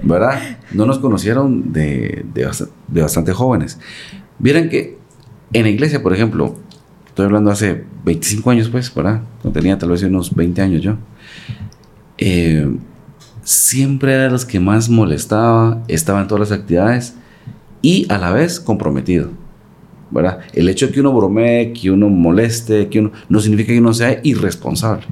[0.03, 0.41] ¿verdad?
[0.73, 2.49] No nos conocieron de, de,
[2.89, 3.79] de bastante jóvenes.
[4.39, 4.99] Vieran que
[5.53, 6.57] en la iglesia, por ejemplo,
[7.07, 9.23] estoy hablando hace 25 años, pues, ¿verdad?
[9.43, 10.97] Cuando tenía tal vez unos 20 años yo.
[12.19, 12.69] eh,
[13.43, 17.15] siempre era los que más molestaba, estaba en todas las actividades
[17.83, 19.31] y a la vez comprometido.
[20.11, 20.41] ¿verdad?
[20.53, 23.93] El hecho de que uno bromee, que uno moleste, que uno, no significa que uno
[23.93, 25.05] sea irresponsable.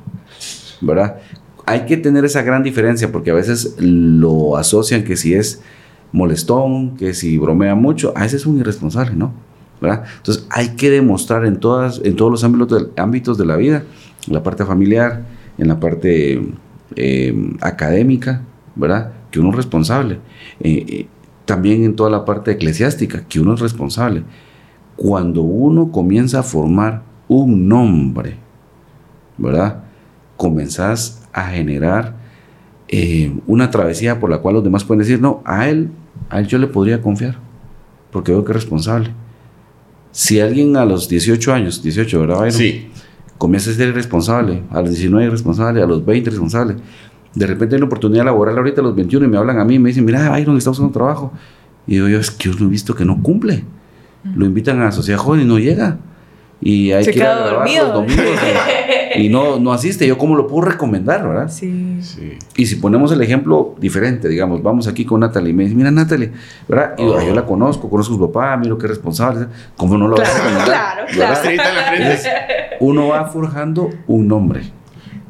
[0.82, 1.16] ¿Verdad?
[1.64, 5.62] Hay que tener esa gran diferencia porque a veces lo asocian que si es
[6.12, 9.32] molestón, que si bromea mucho, a veces es un irresponsable, ¿no?
[9.80, 10.04] ¿verdad?
[10.18, 13.82] Entonces hay que demostrar en, todas, en todos los ámbitos, del- ámbitos de la vida,
[14.28, 15.24] en la parte familiar,
[15.58, 16.40] en la parte
[16.96, 18.42] eh, académica,
[18.76, 19.12] ¿verdad?
[19.30, 20.18] Que uno es responsable.
[20.60, 21.06] Eh, eh,
[21.46, 24.22] también en toda la parte eclesiástica, que uno es responsable.
[24.94, 28.36] Cuando uno comienza a formar un nombre,
[29.38, 29.82] ¿verdad?
[30.36, 32.16] Comenzás a generar
[32.88, 35.90] eh, una travesía por la cual los demás pueden decir, no, a él,
[36.28, 37.36] a él yo le podría confiar,
[38.10, 39.10] porque veo que es responsable.
[40.10, 42.36] Si alguien a los 18 años, 18, ¿verdad?
[42.36, 42.52] Byron?
[42.52, 42.90] Sí.
[43.38, 46.76] comienza a ser irresponsable, a los 19 irresponsable, a los 20 irresponsable.
[47.34, 49.76] De repente hay una oportunidad laboral ahorita a los 21 y me hablan a mí
[49.76, 51.32] y me dicen, mira, Byron, está buscando trabajo.
[51.86, 53.64] Y yo, es que yo lo he visto que no cumple.
[54.36, 55.98] Lo invitan a la sociedad joven y no llega.
[56.64, 57.84] Y hay Se que ir a queda grabar dormido.
[57.84, 58.38] los domingos
[59.16, 60.06] y, y no, no asiste.
[60.06, 61.48] Yo cómo lo puedo recomendar, ¿verdad?
[61.50, 61.98] Sí.
[62.02, 62.38] Sí.
[62.56, 65.90] Y si ponemos el ejemplo diferente, digamos, vamos aquí con Natalie y me dice, mira
[65.90, 66.30] Natalie,
[66.68, 66.94] ¿verdad?
[66.98, 69.46] Y yo, yo la conozco, conozco a su papá, miro que es responsable,
[69.76, 70.66] ¿cómo no lo vas a Claro, recomendar?
[70.66, 71.14] claro, ¿Verdad?
[71.16, 71.32] claro.
[71.34, 72.04] Estrellita en la frente.
[72.04, 72.32] Entonces,
[72.80, 74.60] uno va forjando un nombre.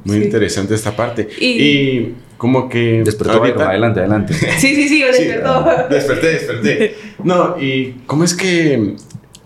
[0.05, 0.25] Muy Sí.
[0.25, 1.29] interesante esta parte.
[1.41, 3.03] Y- Y, como que.
[3.05, 4.35] Despertó adelante, adelante.
[4.35, 5.65] Sí, sí, sí, me Sí, despertó.
[5.89, 6.95] desperté, desperté.
[7.25, 8.97] No, y cómo es que,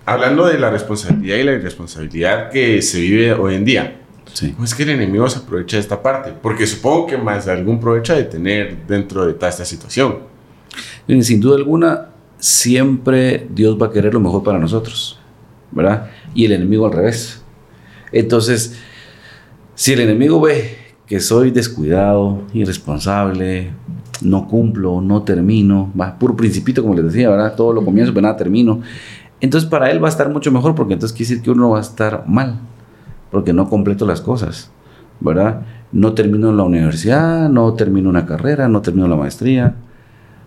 [0.07, 4.01] hablando de la responsabilidad y la irresponsabilidad que se vive hoy en día,
[4.33, 4.53] Sí.
[4.53, 6.33] ¿cómo es que el enemigo se aprovecha de esta parte?
[6.43, 10.19] Porque supongo que más de algún provecho ha de tener dentro de toda esta situación.
[11.21, 15.19] Sin duda alguna, siempre Dios va a querer lo mejor para nosotros,
[15.71, 16.11] ¿verdad?
[16.35, 17.43] Y el enemigo al revés.
[18.13, 18.79] Entonces,
[19.75, 23.71] si el enemigo ve que soy descuidado, irresponsable,
[24.21, 27.55] no cumplo, no termino, va, puro principito, como les decía, ¿verdad?
[27.55, 28.83] Todo lo comienzo, pero nada termino.
[29.41, 31.79] Entonces, para él va a estar mucho mejor, porque entonces quiere decir que uno va
[31.79, 32.59] a estar mal,
[33.31, 34.71] porque no completo las cosas,
[35.21, 35.63] ¿verdad?
[35.93, 39.75] No termino la universidad, no termino una carrera, no termino la maestría,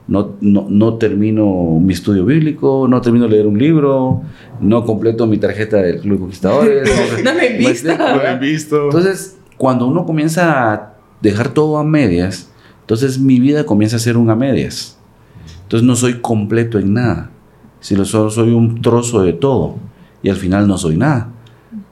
[0.08, 4.24] no, no, no termino mi estudio bíblico, no termino de leer un libro,
[4.60, 6.90] no completo mi tarjeta del Club de Conquistadores.
[7.24, 7.72] No me he visto.
[7.72, 8.84] explico, Lo he visto.
[8.86, 12.50] Entonces, cuando uno comienza a dejar todo a medias,
[12.82, 14.98] entonces mi vida comienza a ser un a medias.
[15.62, 17.30] Entonces no soy completo en nada,
[17.80, 19.76] sino solo soy un trozo de todo
[20.22, 21.30] y al final no soy nada,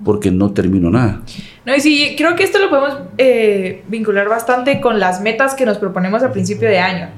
[0.04, 1.22] porque no termino nada.
[1.66, 5.66] No, y sí, creo que esto lo podemos eh, vincular bastante con las metas que
[5.66, 7.10] nos proponemos a principio de año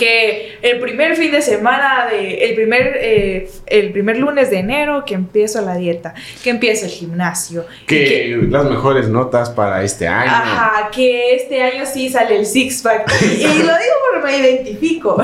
[0.00, 5.04] que el primer fin de semana, de, el, primer, eh, el primer lunes de enero,
[5.04, 7.66] que empiezo la dieta, que empiezo el gimnasio.
[7.86, 10.30] Que, las mejores notas para este año.
[10.30, 13.12] Ajá, que este año sí sale el six pack.
[13.22, 15.22] y lo digo porque me identifico.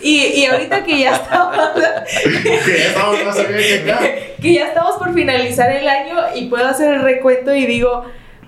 [0.00, 1.54] y, y ahorita que ya estamos...
[2.64, 3.36] que ya estamos,
[4.40, 8.06] que ya estamos por finalizar el año y puedo hacer el recuento y digo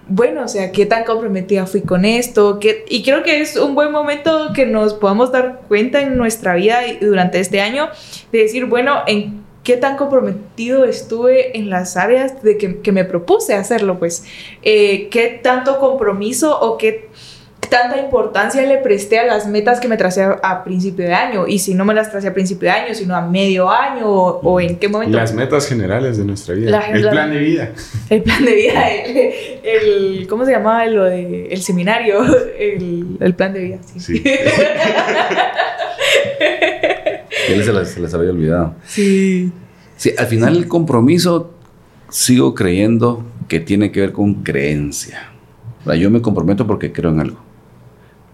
[0.09, 3.91] bueno, o sea, qué tan comprometida fui con esto, y creo que es un buen
[3.91, 7.89] momento que nos podamos dar cuenta en nuestra vida durante este año
[8.31, 13.55] de decir, bueno, en qué tan comprometido estuve en las áreas de que, me propuse
[13.55, 14.25] hacerlo, pues,
[14.63, 17.09] eh, qué tanto compromiso o qué
[17.69, 21.47] tanta importancia le presté a las metas que me tracé a, principio de año.
[21.47, 24.61] Y si no me las tracé a principio de año, sino a medio año o,
[24.61, 25.17] en qué momento.
[25.17, 26.81] Las metas generales de nuestra vida.
[26.93, 27.73] el plan de vida.
[28.11, 28.89] El plan de vida.
[29.63, 32.25] El, ¿Cómo se llamaba lo de el seminario?
[32.59, 33.79] El, plan de vida.
[33.97, 34.23] Sí.
[37.49, 38.75] Él se les, se les había olvidado.
[38.87, 39.53] Sí.
[39.97, 41.53] Sí, al final el compromiso
[42.11, 45.31] sigo creyendo que tiene que ver con creencia.
[45.95, 47.46] Yo me comprometo porque creo en algo.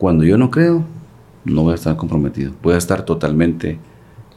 [0.02, 0.82] Cuando yo no creo,
[1.44, 2.50] no voy a estar comprometido.
[2.60, 3.78] Voy a estar totalmente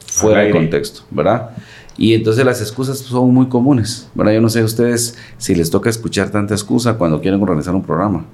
[0.06, 1.56] fuera de contexto, ¿verdad?
[1.98, 4.34] Y entonces las excusas son muy comunes, ¿verdad?
[4.34, 7.82] Yo no sé a ustedes si les toca escuchar tanta excusa cuando quieren organizar un
[7.82, 8.26] programa,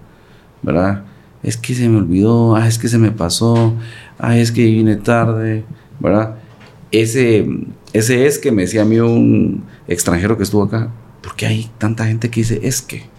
[0.61, 1.05] ¿verdad?
[1.43, 3.73] Es que se me olvidó, ah, es que se me pasó,
[4.19, 5.65] ah, es que vine tarde,
[6.01, 6.35] ¿verdad?
[6.91, 7.49] Ese,
[7.95, 10.91] ese es que me decía a mí un extranjero que estuvo acá,
[11.23, 13.11] ¿por qué hay tanta gente que dice es que?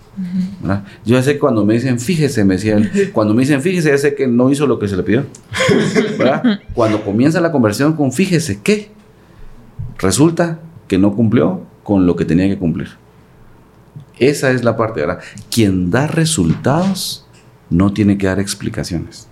[1.05, 4.15] Yo ya sé cuando me dicen fíjese, me decían, cuando me dicen fíjese, ya sé
[4.15, 5.25] que no hizo lo que se le pidió.
[6.73, 8.89] Cuando comienza la conversión con fíjese, ¿qué?
[9.97, 12.89] Resulta que no cumplió con lo que tenía que cumplir.
[14.19, 15.19] Esa es la parte, ¿verdad?
[15.49, 17.25] Quien da resultados
[17.69, 19.27] no tiene que dar explicaciones.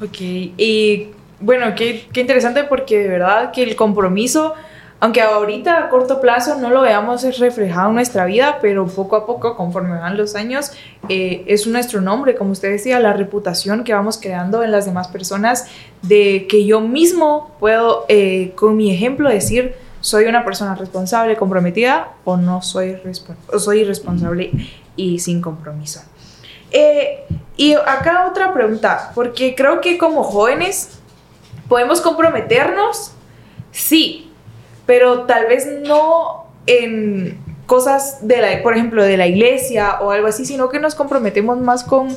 [0.00, 1.08] Ok, y
[1.40, 4.54] bueno, qué, qué interesante porque de verdad que el compromiso
[5.02, 9.26] aunque ahorita a corto plazo no lo veamos reflejado en nuestra vida, pero poco a
[9.26, 10.70] poco, conforme van los años,
[11.08, 15.08] eh, es nuestro nombre, como usted decía, la reputación que vamos creando en las demás
[15.08, 15.66] personas,
[16.02, 22.12] de que yo mismo puedo, eh, con mi ejemplo, decir, soy una persona responsable, comprometida,
[22.22, 22.96] o no soy,
[23.52, 24.52] o soy irresponsable
[24.94, 26.00] y sin compromiso.
[26.70, 27.24] Eh,
[27.56, 31.00] y acá otra pregunta, porque creo que como jóvenes
[31.68, 33.14] podemos comprometernos,
[33.72, 34.28] sí,
[34.86, 40.26] pero tal vez no en cosas de la, por ejemplo, de la iglesia o algo
[40.26, 42.08] así, sino que nos comprometemos más con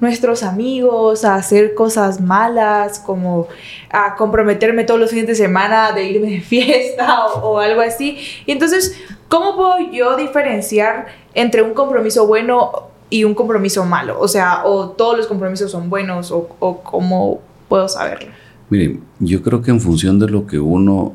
[0.00, 3.46] nuestros amigos a hacer cosas malas, como
[3.90, 8.18] a comprometerme todos los fines de semana de irme de fiesta o, algo así.
[8.46, 14.18] Y entonces, ¿cómo puedo yo diferenciar entre un compromiso bueno y un compromiso malo?
[14.18, 18.30] O sea, o todos los compromisos son buenos o, o cómo puedo saberlo.
[18.70, 21.12] Miren, yo creo que en función de lo que uno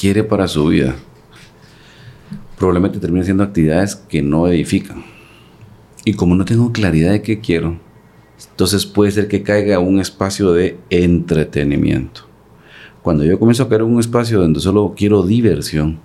[0.00, 0.96] quiere para su vida,
[2.56, 5.04] probablemente termine siendo actividades que no edifican.
[6.06, 7.78] Y como no tengo claridad de qué quiero,
[8.50, 12.22] entonces puede ser que caiga un espacio de entretenimiento.
[13.02, 16.00] Cuando yo comienzo a caer en un espacio donde solo quiero diversión,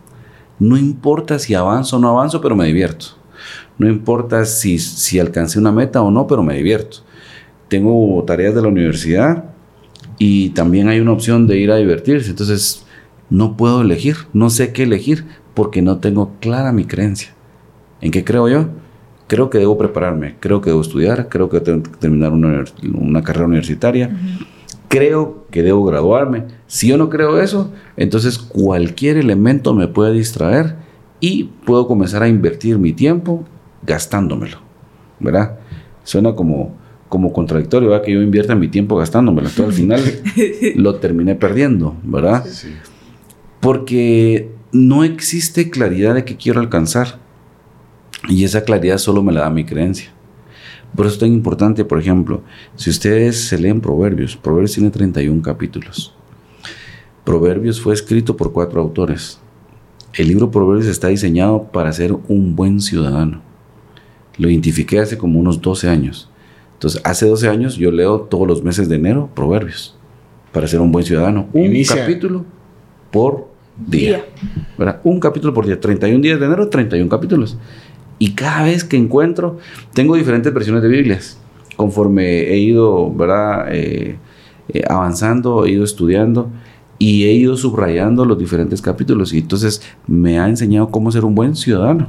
[0.60, 3.06] no importa si avanzo o no avanzo, pero me divierto.
[3.78, 6.98] No importa si, si alcancé una meta o no, pero me divierto.
[7.70, 9.46] Tengo tareas de la universidad
[10.18, 12.32] y también hay una opción de ir a divertirse.
[12.32, 12.85] Entonces
[13.30, 17.34] no puedo elegir, no sé qué elegir porque no tengo clara mi creencia.
[18.02, 18.68] ¿En qué creo yo?
[19.28, 23.48] Creo que debo prepararme, creo que debo estudiar, creo que tengo que terminar una, carrera
[23.48, 24.16] universitaria,
[24.88, 26.44] creo que debo graduarme.
[26.68, 30.76] Si yo no creo eso, entonces cualquier elemento me puede distraer
[31.20, 33.46] y puedo comenzar a invertir mi tiempo
[33.82, 34.58] gastándomelo,
[35.20, 35.58] ¿verdad?
[36.04, 36.76] Suena como,
[37.10, 38.06] como contradictorio, ¿verdad?
[38.06, 39.48] Que yo invierta mi tiempo gastándomelo.
[39.48, 40.04] Entonces al final
[40.76, 42.46] lo terminé perdiendo, ¿verdad?
[42.46, 42.76] Sí
[43.66, 47.18] porque no existe claridad de qué quiero alcanzar.
[48.30, 50.12] Y esa claridad solo me la da mi creencia.
[50.96, 52.44] Por eso es tan importante, por ejemplo,
[52.76, 56.14] si ustedes se leen Proverbios, Proverbios tiene 31 capítulos.
[57.24, 59.40] Proverbios fue escrito por cuatro autores.
[60.14, 63.42] El libro Proverbios está diseñado para ser un buen ciudadano.
[64.38, 66.30] Lo identifiqué hace como unos 12 años.
[66.74, 69.98] Entonces, hace 12 años yo leo todos los meses de enero Proverbios
[70.52, 71.48] para ser un buen ciudadano.
[71.52, 72.46] Un capítulo
[73.10, 74.26] por día.
[75.04, 75.80] Un capítulo por día.
[75.80, 77.58] 31 días de enero, 31 capítulos.
[78.20, 79.58] Y cada vez que encuentro,
[79.94, 81.40] tengo diferentes versiones de Biblias.
[81.76, 83.68] conforme he ido, ¿verdad?
[83.70, 84.16] Eh,
[84.70, 86.50] eh, avanzando, he ido estudiando
[86.98, 91.36] y he ido subrayando los diferentes capítulos y entonces me ha enseñado cómo ser un
[91.36, 92.08] buen ciudadano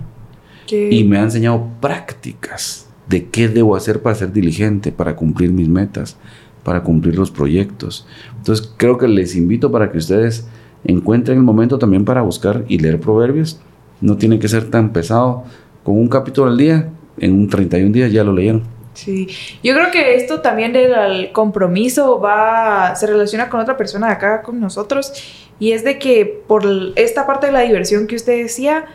[0.67, 0.89] ¿Qué?
[0.91, 5.69] y me ha enseñado prácticas de qué debo hacer para ser diligente, para cumplir mis
[5.69, 6.17] metas,
[6.63, 8.07] para cumplir los proyectos.
[8.39, 10.49] Entonces creo que les invito para que ustedes
[10.87, 13.61] encuentren el momento también para buscar y leer proverbios.
[14.01, 15.45] No tiene que ser tan pesado.
[15.83, 18.65] Con un capítulo al día, en un 31 días ya lo leyeron.
[18.95, 19.29] Sí,
[19.63, 24.43] yo creo que esto también del compromiso va, se relaciona con otra persona de acá
[24.43, 25.13] con nosotros
[25.59, 26.65] y es de que por
[26.97, 28.87] esta parte de la diversión que usted decía,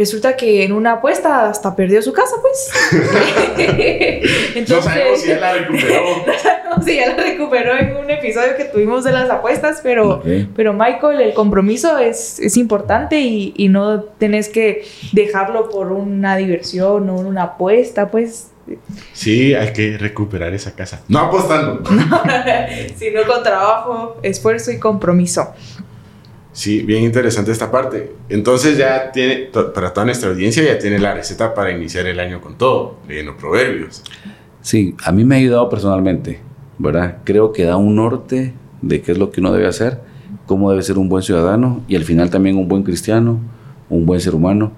[0.00, 2.70] resulta que en una apuesta hasta perdió su casa, pues.
[4.68, 6.24] No sabemos si ya la recuperó.
[6.76, 10.22] no, si ya la recuperó en un episodio que tuvimos de las apuestas, pero,
[10.56, 16.34] pero Michael, el compromiso es, es importante y, y no tenés que dejarlo por una
[16.36, 18.46] diversión o una apuesta, pues,
[19.12, 21.02] Sí, hay que recuperar esa casa.
[21.08, 21.82] No apostando.
[22.96, 25.52] sino con trabajo, esfuerzo y compromiso.
[26.52, 28.12] Sí, bien interesante esta parte.
[28.28, 32.40] Entonces ya tiene, para toda nuestra audiencia ya tiene la receta para iniciar el año
[32.40, 34.02] con todo, leyendo proverbios.
[34.60, 36.40] Sí, a mí me ha ayudado personalmente,
[36.78, 37.18] ¿verdad?
[37.24, 40.00] Creo que da un norte de qué es lo que uno debe hacer,
[40.46, 43.38] cómo debe ser un buen ciudadano y al final también un buen cristiano,
[43.88, 44.72] un buen ser humano,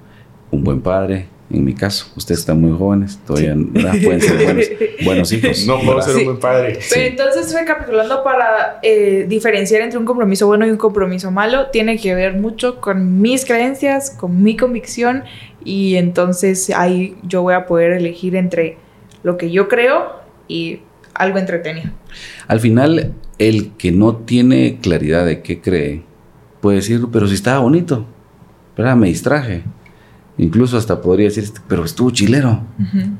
[0.50, 1.28] un buen padre.
[1.52, 3.54] En mi caso, ustedes están muy jóvenes, todavía
[4.02, 4.66] pueden ser buenos,
[5.04, 5.66] buenos hijos.
[5.66, 6.78] No puedo ser un buen padre.
[6.90, 11.98] Pero entonces, recapitulando, para eh, diferenciar entre un compromiso bueno y un compromiso malo, tiene
[11.98, 15.24] que ver mucho con mis creencias, con mi convicción,
[15.62, 18.78] y entonces ahí yo voy a poder elegir entre
[19.22, 20.80] lo que yo creo y
[21.12, 21.90] algo entretenido.
[22.48, 26.02] Al final, el que no tiene claridad de qué cree,
[26.62, 28.06] puede decir, pero si estaba bonito,
[28.74, 28.96] ¿verdad?
[28.96, 29.64] Me distraje.
[30.42, 32.62] Incluso hasta podría decir, pero estuvo chilero.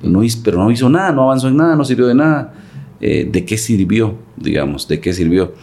[0.03, 2.53] No hizo, pero no hizo nada, no avanzó en nada, no sirvió de nada.
[3.01, 4.17] Eh, ¿De qué sirvió?
[4.37, 5.55] Digamos, ¿de qué sirvió?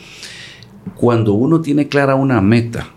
[0.95, 2.87] Cuando uno tiene clara una meta,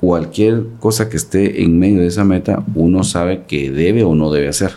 [0.00, 4.30] cualquier cosa que esté en medio de esa meta, uno sabe que debe o no
[4.30, 4.70] debe hacer.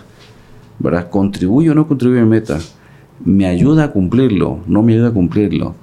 [0.80, 1.12] ¿Verdad?
[1.12, 2.58] ¿Contribuye o no contribuye a mi meta?
[3.24, 4.62] ¿Me ayuda a cumplirlo?
[4.66, 5.76] ¿No me ayuda a cumplirlo?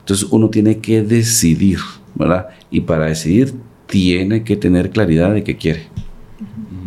[0.00, 1.78] Entonces uno tiene que decidir,
[2.14, 2.48] ¿verdad?
[2.70, 3.54] Y para decidir
[3.92, 5.86] tiene que tener claridad de qué quiere.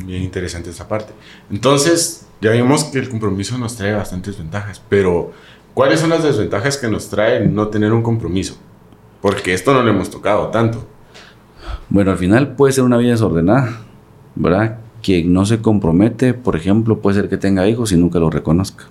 [0.08, 1.14] Bien interesante esa parte.
[1.52, 5.32] Entonces, ya vimos que el compromiso nos trae bastantes ventajas, pero
[5.76, 8.58] ¿cuáles son las desventajas que nos trae no tener un compromiso?
[9.22, 10.88] Porque esto no lo hemos tocado tanto.
[11.90, 13.82] Bueno, al final puede ser una vida desordenada,
[14.34, 14.80] ¿verdad?
[15.04, 18.86] Quien no se compromete, por ejemplo, puede ser que tenga hijos y nunca los reconozca.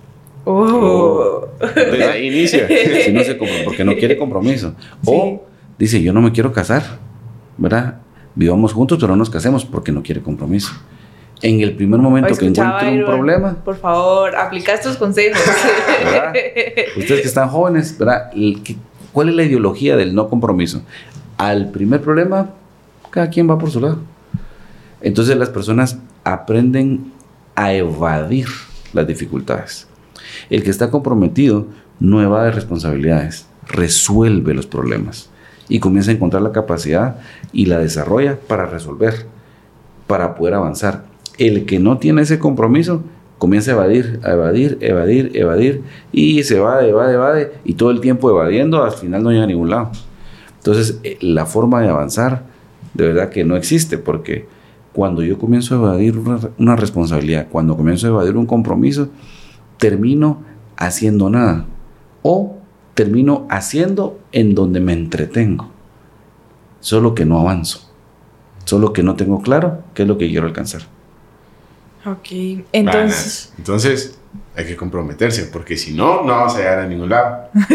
[0.45, 1.49] Oh.
[1.59, 2.65] Desde ahí inicia.
[3.03, 4.73] Si no se porque no quiere compromiso.
[5.01, 5.11] Sí.
[5.13, 5.43] O
[5.77, 6.83] dice, yo no me quiero casar,
[7.57, 8.04] ¿verdad?
[8.35, 10.71] Vivamos juntos, pero no nos casemos porque no quiere compromiso.
[11.41, 15.39] En el primer momento que encuentre un problema, Por favor, aplica estos consejos.
[16.03, 16.33] ¿verdad?
[16.97, 18.31] Ustedes que están jóvenes, ¿verdad?
[18.33, 18.77] ¿Y qué-
[19.11, 20.81] ¿Cuál es la ideología del no compromiso?
[21.37, 22.49] Al primer problema,
[23.11, 23.99] cada quien va por su lado.
[25.01, 27.11] Entonces las personas aprenden
[27.55, 28.47] a evadir
[28.93, 29.87] las dificultades.
[30.49, 31.67] El que está comprometido
[31.99, 35.29] no evade responsabilidades, resuelve los problemas
[35.67, 37.17] y comienza a encontrar la capacidad
[37.51, 39.25] y la desarrolla para resolver,
[40.07, 41.05] para poder avanzar.
[41.37, 43.03] El que no tiene ese compromiso
[43.37, 47.99] comienza a evadir, a evadir, evadir, evadir y se evade, evade, evade y todo el
[47.99, 49.91] tiempo evadiendo al final no llega a ningún lado.
[50.57, 52.43] Entonces eh, la forma de avanzar
[52.93, 54.47] de verdad que no existe porque
[54.93, 59.09] cuando yo comienzo a evadir una, una responsabilidad, cuando comienzo a evadir un compromiso,
[59.77, 60.41] termino
[60.77, 61.65] haciendo nada
[62.21, 62.54] o
[62.95, 65.69] termino haciendo en donde me entretengo,
[66.79, 67.91] solo que no avanzo,
[68.63, 70.81] solo que no tengo claro qué es lo que quiero alcanzar.
[72.05, 73.53] ok, entonces.
[73.57, 74.17] Entonces,
[74.55, 77.49] hay que comprometerse, porque si no, no vamos a llegar a ningún lado.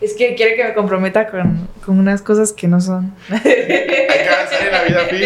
[0.00, 3.12] es que quiere que me comprometa con, con unas cosas que no son.
[3.28, 5.20] Hay que avanzar en la vida, Pi.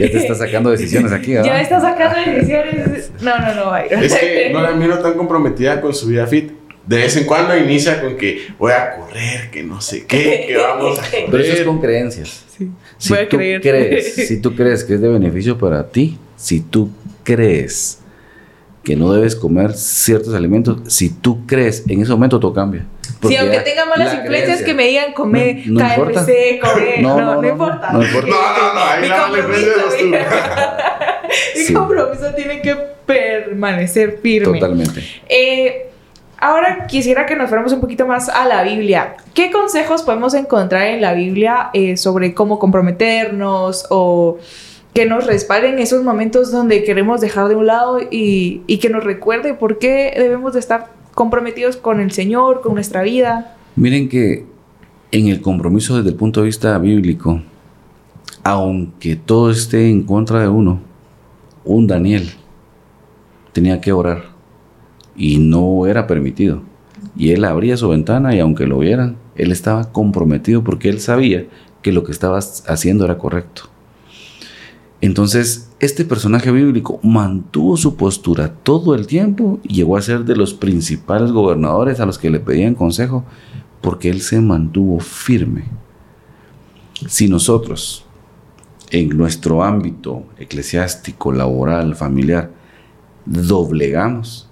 [0.00, 1.46] Ya te estás sacando decisiones aquí, ¿verdad?
[1.46, 3.12] Ya está sacando decisiones.
[3.20, 4.02] No, no, no, Byron.
[4.02, 6.65] Es que no la miro tan comprometida con su vida fit.
[6.86, 10.56] De vez en cuando inicia con que voy a correr, que no sé qué, que
[10.56, 11.24] vamos a correr.
[11.30, 12.44] Pero eso es con creencias.
[12.56, 12.70] Sí.
[12.98, 13.60] Si Voy a tú creer.
[13.60, 16.90] crees, si tú crees que es de beneficio para ti, si tú
[17.24, 17.98] crees
[18.84, 22.86] que no debes comer ciertos alimentos, si tú crees, en ese momento todo cambia.
[23.02, 26.20] Sí, Porque aunque tenga malas la influencias creencia- que me digan comer No- no importa.
[26.24, 27.02] KFC, comer.
[27.02, 27.90] No, No, no, no, no, importa.
[27.92, 28.28] no importa.
[28.28, 30.06] No, no, no, ahí Mi la mala influencia compromiso,
[31.56, 31.72] mi Sí.
[31.74, 32.76] compromiso tiene que
[33.06, 34.60] permanecer firme.
[34.60, 35.02] Totalmente.
[35.28, 35.90] Eh,
[36.38, 39.16] ahora quisiera que nos fuéramos un poquito más a la Biblia.
[39.34, 44.38] ¿Qué consejos podemos encontrar en la Biblia eh, sobre cómo comprometernos o
[44.94, 49.04] que nos respalde en esos momentos donde queremos dejar de un lado y, que nos
[49.04, 53.56] recuerde por qué debemos de estar comprometidos con el Señor, con nuestra vida.
[53.76, 54.46] Miren que
[55.12, 57.42] en el compromiso desde el punto de vista bíblico,
[58.42, 60.80] aunque todo esté en contra de uno,
[61.64, 62.30] un Daniel
[63.52, 64.35] tenía que orar
[65.16, 66.62] y no era permitido.
[67.16, 71.46] Y él abría su ventana y aunque lo vieran, él estaba comprometido porque él sabía
[71.82, 73.62] que lo que estaba haciendo era correcto.
[75.00, 80.36] Entonces, este personaje bíblico mantuvo su postura todo el tiempo y llegó a ser de
[80.36, 83.24] los principales gobernadores a los que le pedían consejo
[83.82, 85.64] porque él se mantuvo firme.
[87.06, 88.06] Si nosotros,
[88.90, 92.50] en nuestro ámbito eclesiástico, laboral, familiar,
[93.26, 94.48] doblegamos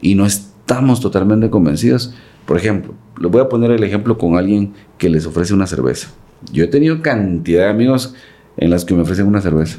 [0.00, 2.14] y no estamos totalmente convencidos,
[2.46, 6.08] por ejemplo, le voy a poner el ejemplo con alguien que les ofrece una cerveza.
[6.52, 8.14] Yo he tenido cantidad de amigos
[8.56, 9.78] en las que me ofrecen una cerveza.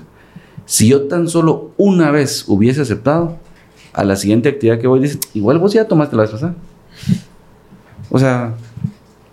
[0.65, 3.38] Si yo tan solo una vez hubiese aceptado,
[3.93, 6.55] a la siguiente actividad que voy, dicen, igual vos ya tomaste la vez pasada.
[8.11, 8.55] O sea,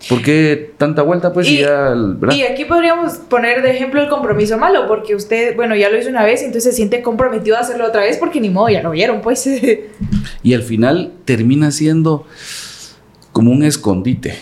[0.09, 1.33] ¿por qué tanta vuelta?
[1.33, 1.59] Pues Y-.
[1.59, 6.09] Y aquí podríamos poner de ejemplo el compromiso malo, porque usted, bueno, ya lo hizo
[6.09, 8.91] una vez, entonces se siente comprometido a hacerlo otra vez, porque ni modo, ya lo
[8.91, 9.47] vieron, pues.
[10.43, 12.25] Y al final termina siendo
[13.31, 14.35] como un escondite,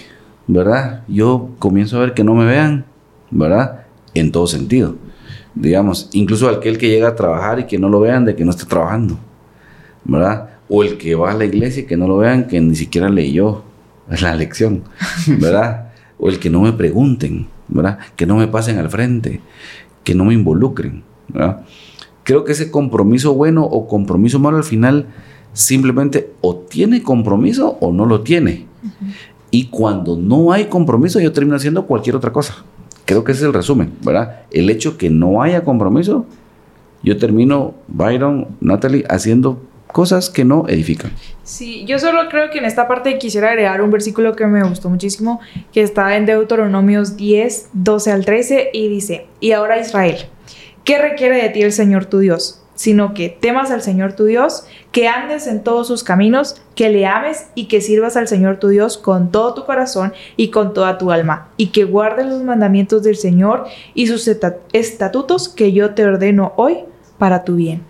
[0.48, 1.04] ¿verdad?
[1.08, 2.86] Yo comienzo a ver que no me vean,
[3.32, 3.86] ¿verdad?
[4.14, 4.96] En todo sentido.
[5.56, 8.52] Digamos, incluso aquel que llega a trabajar y que no lo vean de que no
[8.52, 9.18] está trabajando,
[10.04, 10.50] ¿verdad?
[10.68, 13.10] O el que va a la iglesia y que no lo vean que ni siquiera
[13.10, 13.64] leyó
[14.10, 14.84] la lección,
[15.28, 15.90] ¿verdad?
[16.20, 18.00] o el que no me pregunten, ¿verdad?
[18.16, 19.42] Que no me pasen al frente,
[20.04, 21.62] que no me involucren, ¿verdad?
[22.24, 25.08] Creo que ese compromiso bueno o compromiso malo al final
[25.54, 28.66] simplemente o tiene compromiso o no lo tiene.
[29.52, 32.56] Y cuando no hay compromiso, yo termino haciendo cualquier otra cosa.
[33.06, 34.42] Creo que ese es el resumen, ¿verdad?
[34.52, 36.26] El hecho que no haya compromiso,
[37.04, 41.12] yo termino, Byron, Natalie, haciendo cosas que no edifican.
[41.46, 44.90] Sí, yo solo creo que en esta parte quisiera agregar un versículo que me gustó
[44.90, 45.40] muchísimo,
[45.72, 50.18] que está en Deuteronomios 10, 12 al 13, y dice, y ahora Israel,
[50.84, 52.64] ¿qué requiere de ti el Señor tu Dios?
[52.74, 57.06] Sino que temas al Señor tu Dios, que andes en todos sus caminos, que le
[57.06, 60.98] ames y que sirvas al Señor tu Dios con todo tu corazón y con toda
[60.98, 65.94] tu alma, y que guardes los mandamientos del Señor y sus esta- estatutos que yo
[65.94, 66.80] te ordeno hoy
[67.20, 67.84] para tu bien.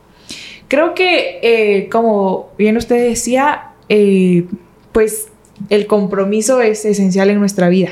[0.67, 4.45] Creo que, eh, como bien usted decía, eh,
[4.91, 5.29] pues
[5.69, 7.91] el compromiso es esencial en nuestra vida.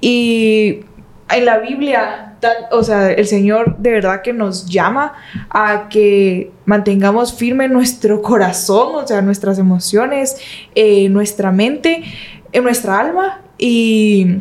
[0.00, 0.80] Y
[1.30, 2.36] en la Biblia,
[2.70, 5.14] o sea, el Señor de verdad que nos llama
[5.50, 10.36] a que mantengamos firme nuestro corazón, o sea, nuestras emociones,
[10.74, 12.04] eh, nuestra mente,
[12.52, 14.38] en nuestra alma y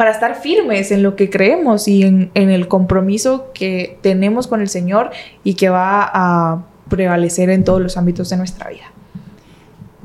[0.00, 4.70] para estar firmes en lo que creemos y en, el compromiso que tenemos con el
[4.70, 5.10] Señor
[5.44, 8.90] y que va a prevalecer en todos los ámbitos de nuestra vida.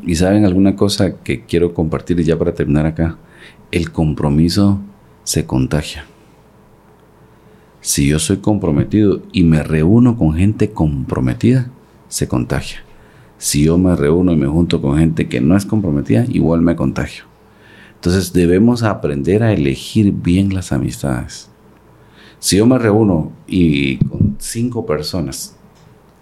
[0.06, 3.16] Y saben alguna cosa que quiero compartir ya para terminar acá.
[3.72, 4.82] El compromiso
[5.24, 6.04] se contagia.
[7.80, 11.70] Si yo soy comprometido y me reúno con gente comprometida,
[12.10, 12.80] se contagia.
[13.38, 16.76] Si yo me reúno y me junto con gente que no es comprometida, igual me
[16.76, 17.34] contagio.
[18.06, 21.50] Entonces debemos aprender a elegir bien las amistades.
[22.38, 25.56] Si yo me reúno y con cinco personas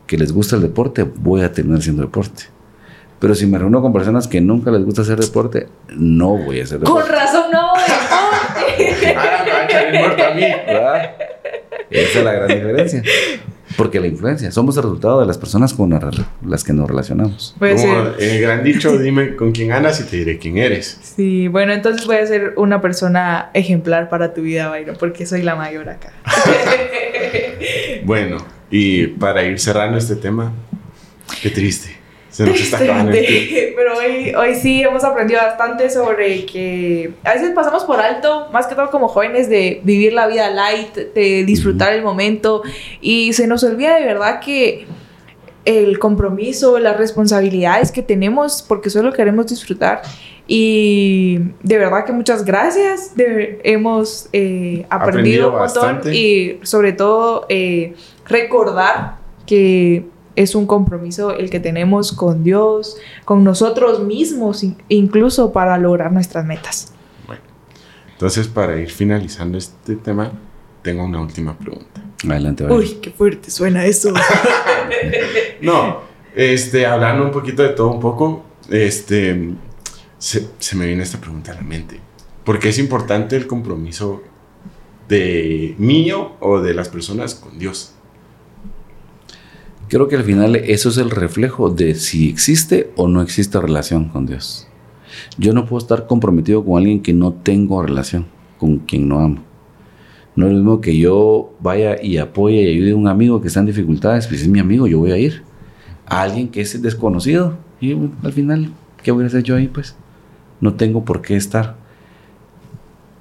[0.08, 2.44] que les gusta el deporte, voy a terminar haciendo deporte.
[3.20, 6.64] Pero si me reúno con personas que nunca les gusta hacer deporte, no voy a
[6.64, 7.12] hacer Con deporte.
[7.12, 9.16] razón, no, deporte.
[9.18, 9.44] Ah,
[9.92, 10.42] me a mí.
[10.66, 11.12] ¿verdad?
[11.90, 13.04] Esa es la gran diferencia.
[13.78, 15.98] Porque la influencia, somos el resultado de las personas con
[16.46, 17.56] las que nos relacionamos.
[17.60, 18.16] Puede Como ser.
[18.20, 21.00] el gran dicho, dime con quién andas y te diré quién eres.
[21.02, 25.42] Sí, bueno, entonces voy a ser una persona ejemplar para tu vida, Byron, porque soy
[25.42, 26.14] la mayor acá.
[28.06, 28.38] Bueno,
[28.70, 30.52] y para ir cerrando este tema,
[31.42, 31.93] qué triste.
[32.34, 33.12] Se nos está acabando
[33.76, 38.66] Pero hoy, hoy sí hemos aprendido bastante sobre que a veces pasamos por alto, más
[38.68, 42.64] que todo como jóvenes, de vivir la vida light, de disfrutar el momento
[43.02, 44.88] y se nos olvida de verdad que
[45.66, 50.02] el compromiso, las responsabilidades que tenemos, porque solo queremos disfrutar.
[50.48, 53.16] Y de verdad que muchas gracias.
[53.16, 56.16] de- hemos eh, aprendido, Aprendido un montón bastante.
[56.18, 57.94] y sobre todo eh,
[58.28, 59.16] recordar
[59.46, 60.04] que
[60.36, 66.12] es un compromiso el que tenemos con Dios, con nosotros mismos, in- incluso para lograr
[66.12, 66.94] nuestras metas.
[68.14, 70.32] Entonces, para ir finalizando este tema,
[70.82, 72.02] tengo una última pregunta.
[72.28, 72.80] Adelante, Byron.
[72.80, 74.14] Uy, qué fuerte suena eso.
[75.62, 76.02] No,
[76.36, 79.52] este, hablando un poquito de todo un poco, este,
[80.18, 82.00] se, se me viene esta pregunta a la mente.
[82.44, 84.22] ¿Por qué es importante el compromiso
[85.08, 87.93] de mío o de las personas con Dios?
[89.94, 94.06] Creo que al final eso es el reflejo de si existe o no existe relación
[94.06, 94.68] con Dios.
[95.38, 98.26] Yo no puedo estar comprometido con alguien que no tengo relación,
[98.58, 99.44] con quien no amo.
[100.36, 103.50] No es lo mismo que yo vaya y apoye y ayude a un amigo que
[103.50, 105.44] está en dificultades, pues es mi amigo, yo voy a ir.
[106.08, 108.74] A alguien que es desconocido, y al final,
[109.04, 109.68] ¿qué voy a hacer yo ahí?
[109.68, 109.96] Pues
[110.60, 111.76] no tengo por qué estar.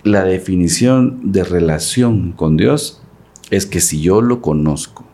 [0.05, 3.03] La definición de relación con Dios
[3.51, 5.12] es que si yo lo conozco,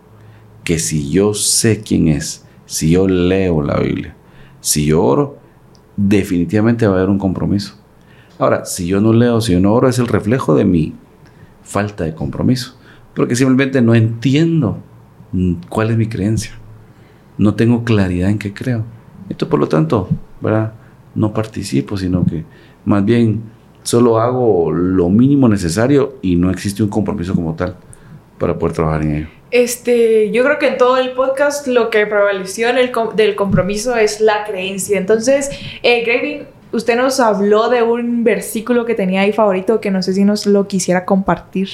[0.68, 4.14] que si yo sé quién es, si yo leo la Biblia,
[4.60, 5.38] si yo oro,
[5.96, 7.76] definitivamente va a haber un compromiso.
[8.38, 10.92] Ahora, si yo no leo, si yo no oro, es el reflejo de mi
[11.62, 12.76] falta de compromiso,
[13.16, 14.76] porque simplemente no entiendo
[15.32, 16.52] mm, cuál es mi creencia,
[17.38, 18.84] no tengo claridad en qué creo.
[19.30, 20.10] Esto, por lo tanto,
[21.14, 22.44] no participo, sino que
[22.84, 23.40] más bien
[23.84, 27.74] solo hago lo mínimo necesario y no existe un compromiso como tal
[28.38, 29.37] para poder trabajar en ello.
[29.50, 33.96] Este, yo creo que en todo el podcast lo que prevaleció en el del compromiso
[33.96, 34.98] es la creencia.
[34.98, 35.50] Entonces,
[35.82, 40.24] eh, usted nos habló de un versículo que tenía ahí favorito que no sé si
[40.24, 41.68] nos lo quisiera compartir.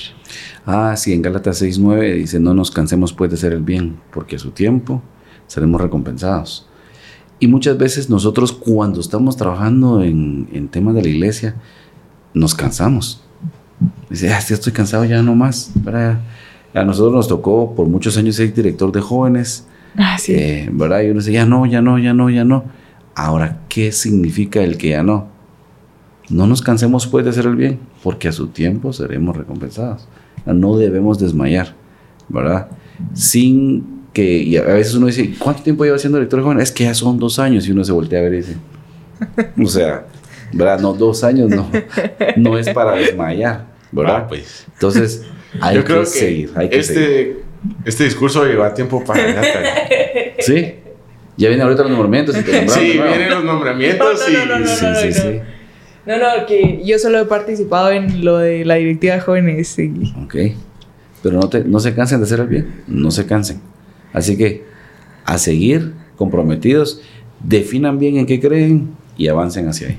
[0.65, 4.37] Ah, sí, en Gálatas 6.9 dice, no nos cansemos pues de hacer el bien, porque
[4.37, 5.03] a su tiempo
[5.49, 6.69] seremos recompensados.
[7.41, 11.57] Y muchas veces nosotros cuando estamos trabajando en, en temas de la iglesia,
[12.33, 13.21] nos cansamos.
[14.09, 15.73] Dice, ah, estoy cansado ya no más.
[15.85, 16.21] Para
[16.75, 19.67] a nosotros nos tocó por muchos años ser director de jóvenes.
[19.97, 20.35] Ah, sí.
[20.35, 21.03] Eh, ¿Verdad?
[21.03, 22.65] Y uno dice, ya no, ya no, ya no, ya no.
[23.15, 25.29] Ahora, ¿qué significa el que ya no?
[26.29, 30.09] No nos cansemos pues de hacer el bien, porque a su tiempo seremos recompensados.
[30.47, 31.75] No debemos desmayar,
[32.29, 32.69] ¿verdad?
[33.13, 36.65] Sin que, y a veces uno dice, ¿cuánto tiempo lleva siendo director de jóvenes?
[36.65, 38.57] Es que ya son dos años y uno se voltea a ver y dice,
[39.63, 40.07] o sea,
[40.53, 40.81] ¿verdad?
[40.81, 41.69] No, dos años no,
[42.37, 44.17] no es para desmayar, ¿verdad?
[44.17, 44.67] Ah, pues.
[44.73, 45.25] Entonces,
[45.61, 47.43] hay Yo creo que, que seguir, hay que este, seguir.
[47.85, 49.43] este discurso lleva tiempo para.
[50.41, 50.75] Sí.
[51.37, 54.61] Ya vienen ahorita los nombramientos y te Sí, vienen los nombramientos No, no, no, y...
[54.63, 55.41] no, Sí, no, sí, sí.
[56.07, 59.79] No, no, que yo solo he participado en lo de la directiva de jóvenes.
[59.79, 60.37] y- Ok.
[61.23, 62.83] Pero no, te, no se cansen de hacer el bien.
[62.87, 63.61] No se cansen.
[64.13, 64.65] Así que
[65.25, 67.01] a seguir comprometidos,
[67.43, 69.99] definan bien en qué creen y avancen hacia ahí.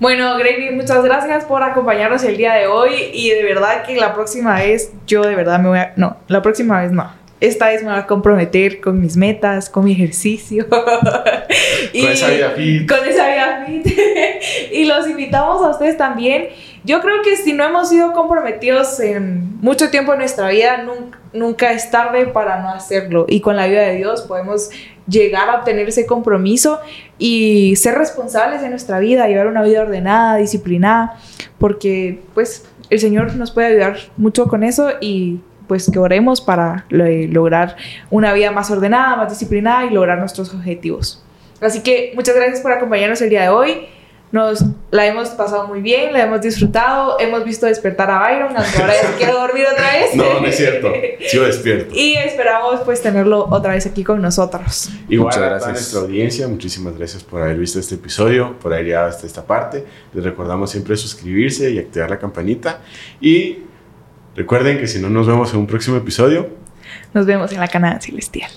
[0.00, 4.14] Bueno, Gravy, muchas gracias por acompañarnos el día de hoy y de verdad que la
[4.14, 5.92] próxima vez yo de verdad me voy a...
[5.96, 7.10] No, la próxima vez no.
[7.38, 10.66] Esta vez me voy a comprometer con mis metas, con mi ejercicio.
[11.92, 12.88] y Con esa vida fit.
[12.88, 13.86] Con esa vida fit.
[14.72, 16.48] y los invitamos a ustedes también.
[16.84, 21.18] Yo creo que si no hemos sido comprometidos en mucho tiempo en nuestra vida, nunca,
[21.34, 23.26] nunca es tarde para no hacerlo.
[23.28, 24.70] Y con la ayuda de Dios podemos
[25.08, 26.80] llegar a obtener ese compromiso
[27.18, 31.18] y ser responsables de nuestra vida, llevar una vida ordenada, disciplinada,
[31.58, 36.84] porque pues el Señor nos puede ayudar mucho con eso y pues que oremos para
[36.90, 37.76] lo- lograr
[38.10, 41.22] una vida más ordenada, más disciplinada y lograr nuestros objetivos.
[41.60, 43.86] Así que muchas gracias por acompañarnos el día de hoy.
[44.32, 48.78] Nos la hemos pasado muy bien, la hemos disfrutado, hemos visto despertar a Byron, aunque
[48.80, 50.14] ahora ya se quiere dormir otra vez.
[50.16, 50.92] No, no es cierto.
[51.28, 51.94] Sigo despierto.
[51.94, 54.90] Y esperamos pues tenerlo otra vez aquí con nosotros.
[55.08, 55.70] Igual Muchas a gracias.
[55.72, 59.84] nuestra audiencia, muchísimas gracias por haber visto este episodio, por haber llegado hasta esta parte.
[60.12, 62.80] Les recordamos siempre suscribirse y activar la campanita.
[63.20, 63.60] Y
[64.34, 66.48] recuerden que si no nos vemos en un próximo episodio,
[67.14, 68.50] Nos vemos en la canal celestial.